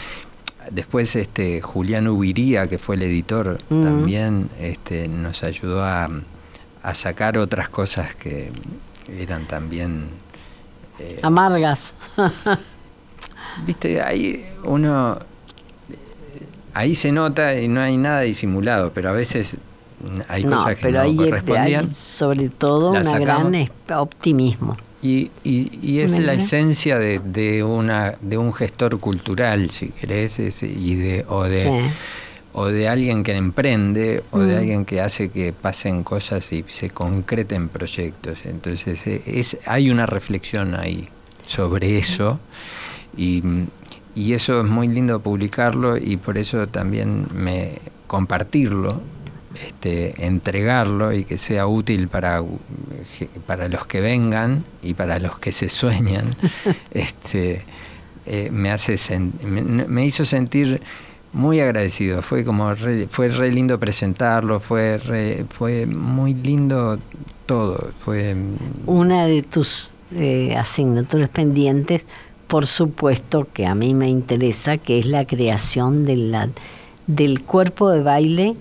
Después 0.70 1.16
este 1.16 1.62
Julián 1.62 2.07
Ubiría, 2.07 2.68
que 2.68 2.78
fue 2.78 2.95
el 2.95 3.01
editor, 3.01 3.57
también 3.70 4.51
este, 4.60 5.07
nos 5.07 5.41
ayudó 5.43 5.84
a, 5.84 6.10
sacar 6.93 7.39
otras 7.39 7.70
cosas 7.70 8.14
que 8.16 8.51
eran 9.18 9.45
también... 9.45 10.10
Eh, 10.99 11.20
Amargas. 11.24 11.95
Viste, 13.66 14.01
ahí 14.01 14.45
uno 14.64 15.18
ahí 16.80 16.95
se 16.95 17.11
nota 17.11 17.59
y 17.59 17.67
no 17.67 17.82
hay 17.82 17.97
nada 17.97 18.21
disimulado, 18.21 18.91
pero 18.93 19.09
a 19.09 19.11
veces 19.11 19.57
hay 20.30 20.43
cosas 20.43 20.77
que 20.77 20.91
no 20.91 21.15
correspondían. 21.15 21.86
Hay 21.86 21.93
sobre 21.93 22.49
todo 22.49 22.91
un 22.91 23.03
gran 23.03 23.69
optimismo. 23.95 24.77
Y, 25.01 25.32
y, 25.43 25.99
es 25.99 26.19
la 26.19 26.34
esencia 26.34 26.99
de, 26.99 27.19
de, 27.19 27.63
una, 27.63 28.15
de 28.19 28.38
un 28.38 28.53
gestor 28.53 28.99
cultural, 28.99 29.69
si 29.69 29.89
querés, 29.89 30.39
y 30.61 30.95
de, 30.95 31.25
o, 31.30 31.43
de, 31.43 31.89
o 32.51 32.65
de 32.67 32.89
alguien 32.89 33.23
que 33.23 33.34
emprende, 33.34 34.23
o 34.32 34.39
de 34.39 34.55
mm. 34.55 34.57
alguien 34.57 34.86
que 34.86 34.99
hace 34.99 35.30
que 35.30 35.53
pasen 35.53 36.03
cosas 36.03 36.51
y 36.51 36.65
se 36.67 36.89
concreten 36.89 37.69
proyectos. 37.69 38.39
Entonces 38.45 39.07
e, 39.07 39.21
es, 39.25 39.57
hay 39.65 39.89
una 39.89 40.05
reflexión 40.05 40.75
ahí 40.75 41.07
sobre 41.45 41.97
eso. 41.97 42.39
Y, 43.15 43.41
y 44.16 44.34
eso 44.34 44.62
es 44.62 44.66
muy 44.66 44.88
lindo 44.88 45.20
publicarlo 45.22 45.97
y 45.97 46.18
por 46.18 46.38
eso 46.38 46.68
también 46.68 47.28
me 47.34 47.80
compartirlo, 48.07 49.01
este, 49.66 50.26
entregarlo 50.26 51.14
y 51.14 51.24
que 51.24 51.38
sea 51.38 51.68
útil 51.68 52.07
para, 52.07 52.43
para 53.45 53.70
los 53.70 53.86
que 53.86 54.01
vengan 54.01 54.66
y 54.82 54.93
para 54.93 55.20
los 55.20 55.38
que 55.39 55.51
se 55.51 55.70
sueñan, 55.70 56.36
este, 56.91 57.64
eh, 58.26 58.49
me, 58.51 58.72
hace 58.72 58.97
me, 59.43 60.05
hizo 60.05 60.26
sentir 60.26 60.82
muy 61.34 61.60
agradecido. 61.60 62.22
Fue 62.22 62.43
como 62.43 62.76
fue 63.10 63.30
re 63.30 63.51
lindo 63.51 63.80
presentarlo, 63.80 64.60
fue 64.60 65.45
fue 65.49 65.86
muy 65.86 66.34
lindo 66.34 66.99
todo. 67.45 67.91
Fue 68.03 68.36
una 68.86 69.26
de 69.26 69.43
tus 69.43 69.91
eh, 70.16 70.55
asignaturas 70.57 71.30
pendientes 71.30 72.07
por 72.50 72.66
supuesto 72.66 73.47
que 73.54 73.68
a 73.68 73.76
mí 73.76 73.93
me 73.93 74.10
interesa, 74.10 74.78
que 74.78 74.97
es 74.97 75.06
la 75.06 75.26
creación 75.26 76.04
de 76.04 76.18
la, 76.18 76.50
del 77.06 77.43
cuerpo 77.43 77.91
de 77.91 78.02
baile 78.02 78.56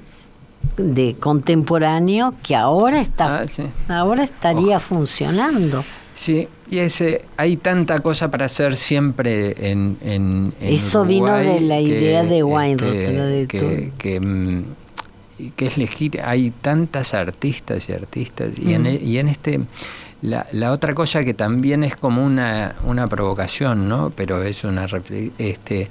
de 0.77 1.17
contemporáneo 1.19 2.35
que 2.43 2.55
ahora 2.55 3.01
está 3.01 3.47
ah, 3.89 3.99
ahora 3.99 4.25
estaría 4.25 4.79
funcionando. 4.79 5.85
Sí, 6.15 6.49
y 6.69 6.79
ese 6.79 7.25
hay 7.39 7.57
tanta 7.57 8.01
cosa 8.01 8.31
para 8.31 8.45
hacer 8.45 8.77
siempre 8.77 9.55
en, 9.71 9.97
en, 10.03 10.53
Eso 10.61 11.05
vino 11.05 11.35
de 11.35 11.61
la 11.61 11.81
idea 11.81 12.25
de 12.25 12.43
Weinroth, 12.43 13.47
que, 13.49 13.93
que, 13.97 14.21
mm, 14.21 14.65
que, 15.57 15.67
es 15.67 15.79
legítimo. 15.79 16.25
Hay 16.27 16.51
tantas 16.51 17.15
artistas 17.15 17.89
y 17.89 17.93
artistas 17.93 18.59
y, 18.59 18.75
en, 18.75 18.83
mm. 18.83 18.99
y 19.03 19.19
en 19.19 19.29
este 19.29 19.61
la, 20.23 20.47
la, 20.53 20.73
otra 20.73 20.95
cosa 20.95 21.25
que 21.25 21.35
también 21.35 21.85
es 21.85 21.97
como 21.97 22.25
una, 22.25 22.75
una 22.85 23.07
provocación, 23.07 23.89
¿no? 23.89 24.11
Pero 24.11 24.43
es 24.43 24.65
una 24.65 24.87
este 25.39 25.89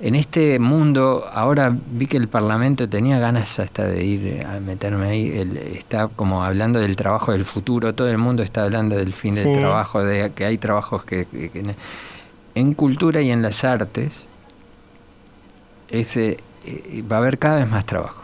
en 0.00 0.16
este 0.16 0.58
mundo, 0.58 1.24
ahora 1.32 1.72
vi 1.92 2.08
que 2.08 2.16
el 2.16 2.26
Parlamento 2.26 2.88
tenía 2.88 3.20
ganas 3.20 3.60
hasta 3.60 3.86
de 3.86 4.04
ir 4.04 4.44
a 4.44 4.58
meterme 4.58 5.08
ahí, 5.08 5.76
está 5.76 6.08
como 6.08 6.42
hablando 6.42 6.80
del 6.80 6.96
trabajo 6.96 7.30
del 7.30 7.44
futuro, 7.44 7.94
todo 7.94 8.08
el 8.08 8.18
mundo 8.18 8.42
está 8.42 8.64
hablando 8.64 8.96
del 8.96 9.12
fin 9.12 9.34
del 9.34 9.58
trabajo, 9.60 10.02
de 10.02 10.32
que 10.32 10.44
hay 10.44 10.58
trabajos 10.58 11.04
que, 11.04 11.26
en 12.54 12.74
cultura 12.74 13.20
y 13.20 13.30
en 13.30 13.42
las 13.42 13.62
artes 13.62 14.24
ese 15.88 16.38
eh, 16.64 17.04
va 17.10 17.16
a 17.16 17.18
haber 17.20 17.38
cada 17.38 17.58
vez 17.58 17.68
más 17.68 17.86
trabajo. 17.86 18.22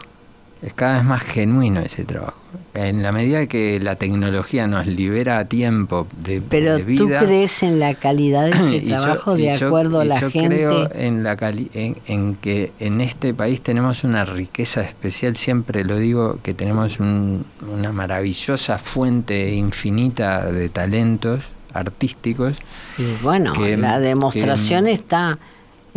Es 0.61 0.73
cada 0.73 0.95
vez 0.95 1.03
más 1.05 1.21
genuino 1.21 1.79
ese 1.79 2.03
trabajo. 2.03 2.38
En 2.73 3.03
la 3.03 3.11
medida 3.11 3.47
que 3.47 3.79
la 3.79 3.95
tecnología 3.95 4.67
nos 4.67 4.85
libera 4.85 5.39
a 5.39 5.45
tiempo 5.45 6.07
de, 6.23 6.41
Pero 6.41 6.77
vida, 6.77 7.19
tú 7.19 7.25
crees 7.25 7.63
en 7.63 7.79
la 7.79 7.95
calidad 7.95 8.45
de 8.45 8.51
ese 8.51 8.79
trabajo 8.87 9.35
de 9.35 9.51
acuerdo 9.51 9.99
a 10.01 10.05
la 10.05 10.19
yo 10.19 10.31
gente. 10.31 10.55
Creo 10.55 10.89
en, 10.93 11.23
la 11.23 11.37
en, 11.73 12.35
que 12.35 12.71
en 12.79 13.01
este 13.01 13.33
país 13.33 13.61
tenemos 13.61 14.03
una 14.03 14.25
riqueza 14.25 14.81
especial, 14.81 15.35
siempre 15.35 15.83
lo 15.83 15.97
digo, 15.97 16.39
que 16.41 16.53
tenemos 16.53 16.99
una 16.99 17.91
maravillosa 17.91 18.77
fuente 18.77 19.53
infinita 19.53 20.51
de 20.51 20.69
talentos 20.69 21.49
artísticos. 21.73 22.55
Y 22.97 23.23
bueno, 23.23 23.53
la 23.55 23.99
demostración 23.99 24.87
está 24.87 25.39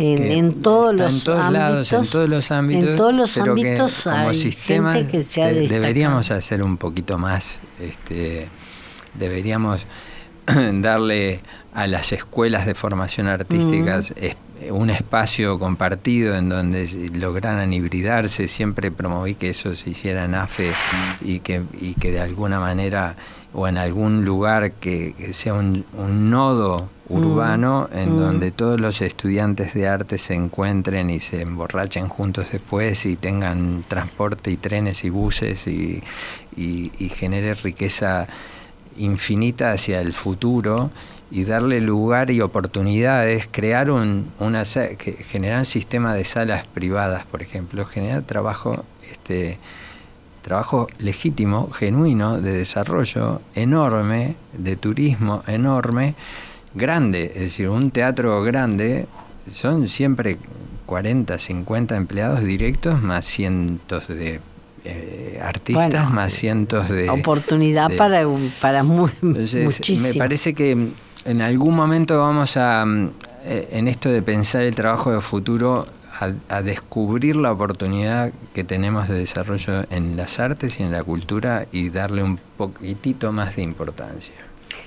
en, 0.03 0.61
todos 0.61 0.95
los 0.95 1.27
ámbitos, 1.27 1.93
en 1.93 2.09
todos 2.09 2.29
los 2.29 2.51
ámbitos, 2.51 2.89
en 2.89 2.95
todos 2.95 3.13
los 3.13 3.37
ámbitos 3.37 4.03
como 4.03 4.33
sistema 4.33 4.93
deberíamos 4.93 6.31
hacer 6.31 6.61
un 6.63 6.77
poquito 6.77 7.17
más, 7.17 7.59
este, 7.81 8.47
deberíamos 9.13 9.85
darle 10.73 11.39
a 11.73 11.87
las 11.87 12.11
escuelas 12.11 12.65
de 12.65 12.75
formación 12.75 13.27
artísticas 13.27 14.13
un 14.69 14.89
espacio 14.89 15.59
compartido 15.59 16.35
en 16.35 16.49
donde 16.49 16.87
lograran 17.13 17.73
hibridarse. 17.73 18.47
Siempre 18.47 18.91
promoví 18.91 19.35
que 19.35 19.49
eso 19.49 19.75
se 19.75 19.89
hiciera 19.89 20.25
en 20.25 20.35
AFE 20.35 20.71
y 21.21 21.39
que, 21.39 21.63
y 21.79 21.95
que 21.95 22.11
de 22.11 22.21
alguna 22.21 22.59
manera 22.59 23.15
o 23.53 23.67
en 23.67 23.77
algún 23.77 24.25
lugar 24.25 24.73
que, 24.73 25.13
sea 25.33 25.53
un, 25.53 25.85
nodo 26.29 26.89
urbano 27.09 27.89
mm. 27.91 27.97
en 27.97 28.15
mm. 28.15 28.19
donde 28.19 28.51
todos 28.51 28.79
los 28.79 29.01
estudiantes 29.01 29.73
de 29.73 29.87
arte 29.87 30.17
se 30.17 30.33
encuentren 30.33 31.09
y 31.09 31.19
se 31.19 31.41
emborrachen 31.41 32.07
juntos 32.07 32.47
después 32.51 33.05
y 33.05 33.15
tengan 33.15 33.83
transporte 33.87 34.51
y 34.51 34.57
trenes 34.57 35.03
y 35.03 35.09
buses 35.09 35.67
y, 35.67 36.01
y 36.55 37.09
genere 37.09 37.53
riqueza 37.55 38.27
infinita 38.97 39.71
hacia 39.71 40.01
el 40.01 40.13
futuro 40.13 40.91
y 41.33 41.45
darle 41.45 41.81
lugar 41.81 42.29
y 42.29 42.41
oportunidades, 42.41 43.49
crear 43.49 43.89
un, 43.89 44.31
una 44.39 44.65
generar 44.65 45.59
un 45.59 45.65
sistema 45.65 46.13
de 46.13 46.25
salas 46.25 46.67
privadas, 46.67 47.25
por 47.25 47.41
ejemplo, 47.41 47.85
generar 47.85 48.21
trabajo, 48.21 48.85
este, 49.11 49.57
trabajo 50.43 50.87
legítimo, 50.99 51.71
genuino, 51.71 52.39
de 52.39 52.53
desarrollo 52.53 53.41
enorme, 53.55 54.35
de 54.55 54.75
turismo 54.75 55.41
enorme, 55.47 56.13
grande, 56.75 57.31
es 57.33 57.41
decir, 57.41 57.69
un 57.69 57.89
teatro 57.89 58.43
grande 58.43 59.07
son 59.49 59.87
siempre 59.87 60.37
40, 60.85 61.37
50 61.37 61.95
empleados 61.95 62.41
directos 62.41 63.01
más 63.01 63.25
cientos 63.25 64.07
de 64.07 64.41
eh, 64.85 65.39
artistas, 65.41 66.11
más 66.11 66.33
cientos 66.33 66.89
de... 66.89 67.09
Oportunidad 67.09 67.89
para, 67.95 68.25
para 68.61 68.83
muchísimo. 68.83 70.01
Me 70.01 70.13
parece 70.13 70.53
que 70.53 70.89
en 71.25 71.41
algún 71.41 71.75
momento 71.75 72.19
vamos 72.19 72.57
a, 72.57 72.85
mm, 72.85 73.09
eh, 73.45 73.69
en 73.71 73.87
esto 73.87 74.09
de 74.09 74.21
pensar 74.21 74.63
el 74.63 74.75
trabajo 74.75 75.11
de 75.11 75.21
futuro, 75.21 75.85
a, 76.49 76.61
descubrir 76.61 77.35
la 77.35 77.51
oportunidad 77.51 78.31
que 78.53 78.63
tenemos 78.63 79.07
de 79.07 79.19
desarrollo 79.19 79.85
en 79.89 80.15
las 80.15 80.39
artes 80.39 80.79
y 80.79 80.83
en 80.83 80.91
la 80.91 81.03
cultura 81.03 81.65
y 81.71 81.89
darle 81.89 82.23
un 82.23 82.39
poquitito 82.57 83.31
más 83.31 83.55
de 83.55 83.63
importancia. 83.63 84.33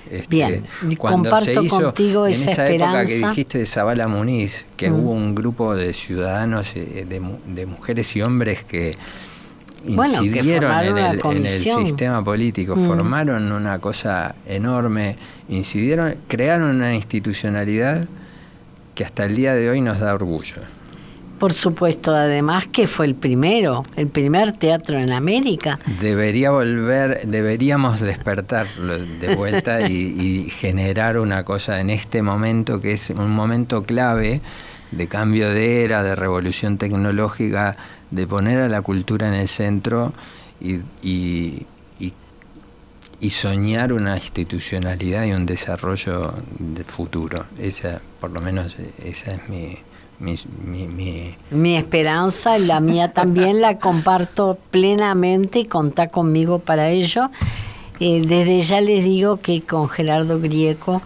Este, 0.09 0.27
Bien, 0.29 0.65
comparto 0.97 1.67
contigo 1.67 2.27
esa 2.27 2.43
En 2.43 2.49
esa 2.51 2.69
época 2.69 3.05
que 3.05 3.17
dijiste 3.17 3.57
de 3.59 3.65
Zabala 3.65 4.07
Muniz, 4.07 4.65
que 4.77 4.89
mm. 4.89 4.93
hubo 4.93 5.11
un 5.11 5.35
grupo 5.35 5.75
de 5.75 5.93
ciudadanos, 5.93 6.75
eh, 6.75 7.05
de, 7.07 7.21
de 7.53 7.65
mujeres 7.65 8.15
y 8.15 8.21
hombres 8.21 8.63
que 8.63 8.97
incidieron 9.85 10.71
en, 10.97 11.45
el, 11.45 11.47
sistema 11.47 12.23
político, 12.23 12.75
mm. 12.75 12.87
formaron 12.87 13.51
una 13.51 13.79
cosa 13.79 14.35
enorme, 14.45 15.15
incidieron, 15.49 16.15
crearon 16.27 16.75
una 16.75 16.95
institucionalidad 16.95 18.07
que 18.95 19.05
hasta 19.05 19.25
el 19.25 19.35
día 19.35 19.53
de 19.53 19.69
hoy 19.69 19.81
nos 19.81 19.99
da 19.99 20.13
orgullo. 20.13 20.55
Por 21.39 21.53
supuesto, 21.53 22.15
además 22.15 22.67
que 22.67 22.87
fue 22.87 23.05
el 23.05 23.15
primero, 23.15 23.83
el 23.95 24.07
primer 24.07 24.53
teatro 24.53 24.97
en 24.97 25.11
América. 25.11 25.79
Debería 26.01 26.51
volver, 26.51 27.27
deberíamos 27.27 27.99
despertar 27.99 28.67
de 28.75 29.35
vuelta 29.35 29.87
y 29.89 30.49
generar 30.49 31.19
una 31.19 31.43
cosa 31.43 31.79
en 31.79 31.89
este 31.89 32.21
momento 32.21 32.79
que 32.79 32.93
es 32.93 33.09
un 33.11 33.31
momento 33.31 33.83
clave 33.83 34.41
de 34.91 35.07
cambio 35.07 35.49
de 35.49 35.83
era, 35.83 36.03
de 36.03 36.15
revolución 36.15 36.77
tecnológica, 36.77 37.75
de 38.11 38.27
poner 38.27 38.61
a 38.61 38.69
la 38.69 38.81
cultura 38.81 39.27
en 39.27 39.33
el 39.33 39.47
centro 39.47 40.13
y, 40.59 40.79
y, 41.01 41.65
soñar 43.29 43.91
una 43.91 44.15
institucionalidad 44.15 45.25
y 45.25 45.33
un 45.33 45.45
desarrollo 45.45 46.33
de 46.59 46.83
futuro. 46.83 47.45
Esa, 47.57 48.01
por 48.21 48.31
lo 48.31 48.41
menos, 48.41 48.77
esa 49.03 49.33
es 49.33 49.49
mi, 49.49 49.77
mi, 50.19 51.35
mi, 51.51 51.75
esperanza, 51.75 52.57
la 52.57 52.79
mía 52.79 53.13
también 53.13 53.61
la 53.61 53.77
comparto 53.77 54.57
plenamente 54.71 55.59
y 55.59 55.65
contá 55.65 56.07
conmigo 56.07 56.59
para 56.59 56.89
ello. 56.89 57.29
Eh, 57.99 58.23
desde 58.25 58.61
ya 58.61 58.81
les 58.81 59.03
digo 59.03 59.37
que 59.37 59.61
con 59.61 59.89
Gerardo 59.89 60.39
Grieco, 60.39 61.01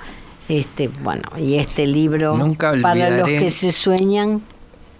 este, 0.50 0.90
bueno, 1.04 1.24
y 1.38 1.56
este 1.56 1.88
libro 1.88 2.38
para 2.82 3.10
los 3.10 3.28
que 3.28 3.50
se 3.50 3.72
sueñan 3.72 4.42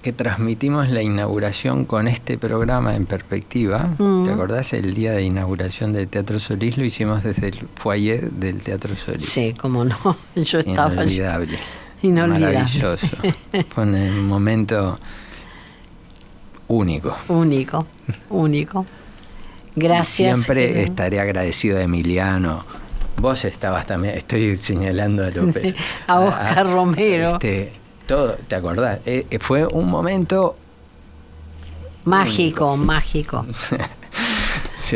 que 0.02 0.12
transmitimos 0.14 0.90
la 0.90 1.02
inauguración 1.02 1.86
con 1.86 2.08
este 2.08 2.38
programa 2.38 2.96
en 2.96 3.06
perspectiva. 3.06 3.92
Mm. 3.98 4.26
¿Te 4.26 4.32
acordás? 4.32 4.74
El 4.74 4.94
día 4.94 5.12
de 5.12 5.24
inauguración 5.24 5.94
del 5.94 6.08
Teatro 6.08 6.40
Solís 6.40 6.78
lo 6.78 6.84
hicimos 6.84 7.24
desde 7.24 7.50
el 7.50 7.68
foyer 7.76 8.32
del 8.32 8.62
Teatro 8.62 8.96
Solís. 8.96 9.30
Sí, 9.30 9.54
cómo 9.60 9.86
no. 9.86 9.98
Yo 10.36 10.60
estaba. 10.60 10.94
Inolvidable. 10.94 11.60
Inolvidable. 12.04 12.58
Maravilloso. 12.58 13.18
Fue 13.70 13.84
un 13.84 14.28
momento 14.28 14.98
único. 16.68 17.16
Único, 17.28 17.86
único. 18.30 18.86
Gracias. 19.76 20.38
siempre 20.38 20.84
estaré 20.84 21.20
agradecido 21.20 21.78
a 21.78 21.82
Emiliano. 21.82 22.64
Vos 23.18 23.46
estabas 23.46 23.86
también, 23.86 24.18
estoy 24.18 24.58
señalando 24.58 25.24
a 25.24 25.30
López. 25.30 25.76
a 26.08 26.20
Oscar 26.20 26.66
Romero. 26.72 27.34
Este, 27.34 27.72
¿te 28.48 28.56
acordás? 28.56 29.00
Eh, 29.06 29.28
eh, 29.30 29.40
fue 29.40 29.66
un 29.66 29.90
momento... 29.90 30.58
Mágico, 32.04 32.76
mágico. 32.78 33.46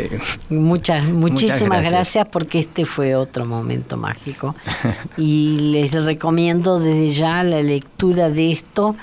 sí. 0.02 0.08
Muchas, 0.50 1.04
muchísimas 1.04 1.84
gracias. 1.88 2.26
porque 2.28 2.60
este 2.60 2.84
fue 2.84 3.14
otro 3.14 3.44
momento 3.44 3.96
mágico. 3.96 4.54
y 5.16 5.58
les 5.58 5.92
recomiendo 5.92 6.78
desde 6.78 7.08
ya 7.14 7.42
la 7.42 7.62
lectura 7.62 8.30
de 8.30 8.52
esto 8.52 8.96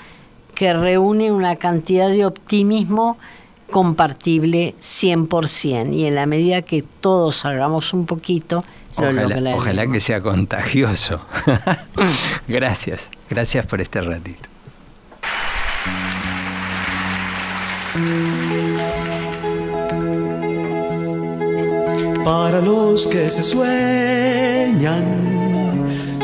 que 0.54 0.72
reúne 0.72 1.32
una 1.32 1.56
cantidad 1.56 2.08
de 2.08 2.24
optimismo 2.24 3.18
compartible 3.70 4.74
100% 4.80 5.92
y 5.92 6.04
en 6.04 6.14
la 6.14 6.26
medida 6.26 6.62
que 6.62 6.82
todos 6.82 7.44
hagamos 7.44 7.92
un 7.92 8.06
poquito, 8.06 8.64
Ojalá, 8.96 9.86
que 9.88 10.00
sea 10.00 10.20
contagioso. 10.20 11.20
gracias, 12.48 13.10
gracias 13.28 13.66
por 13.66 13.80
este 13.80 14.00
ratito. 14.00 14.48
Para 22.24 22.60
los 22.60 23.06
que 23.06 23.30
se 23.30 23.42
sueñan 23.42 25.04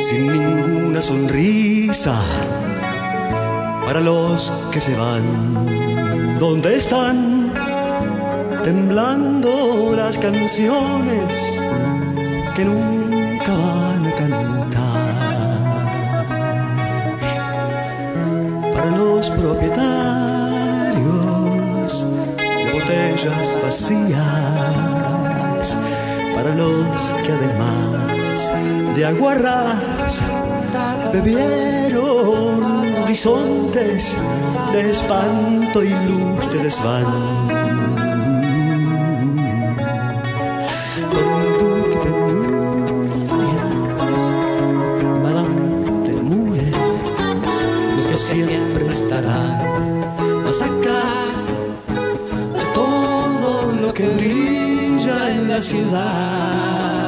sin 0.01 0.33
ninguna 0.33 1.03
sonrisa, 1.03 2.15
para 3.85 4.01
los 4.01 4.51
que 4.73 4.81
se 4.81 4.97
van, 4.97 6.39
¿dónde 6.39 6.79
están? 6.79 7.53
Temblando 8.65 9.93
las 9.95 10.17
canciones 10.17 11.61
que 12.57 12.65
nunca 12.65 13.53
van 13.53 14.07
a 14.07 14.15
cantar. 14.15 14.41
Para 18.73 18.91
los 18.97 19.29
propietarios 19.31 22.07
de 22.37 22.73
botellas 22.73 23.63
vacías, 23.63 25.20
para 26.35 26.55
los 26.55 27.13
que 27.25 27.33
además 27.33 28.97
de 28.97 29.05
aguarras 29.05 30.23
bebieron 31.13 32.65
horizontes 33.03 34.17
de 34.73 34.91
espanto 34.91 35.83
y 35.83 35.91
luz 35.91 36.51
de 36.53 36.63
desván. 36.65 37.61
Siempre 48.17 48.87
estará 48.93 49.59
más 50.45 50.63
acá 50.63 51.03
de 52.55 52.65
todo 52.75 53.73
lo 53.81 53.93
que 53.93 54.09
brilla 54.09 54.80
en 55.11 55.49
la 55.49 55.63
ciudad. 55.63 57.00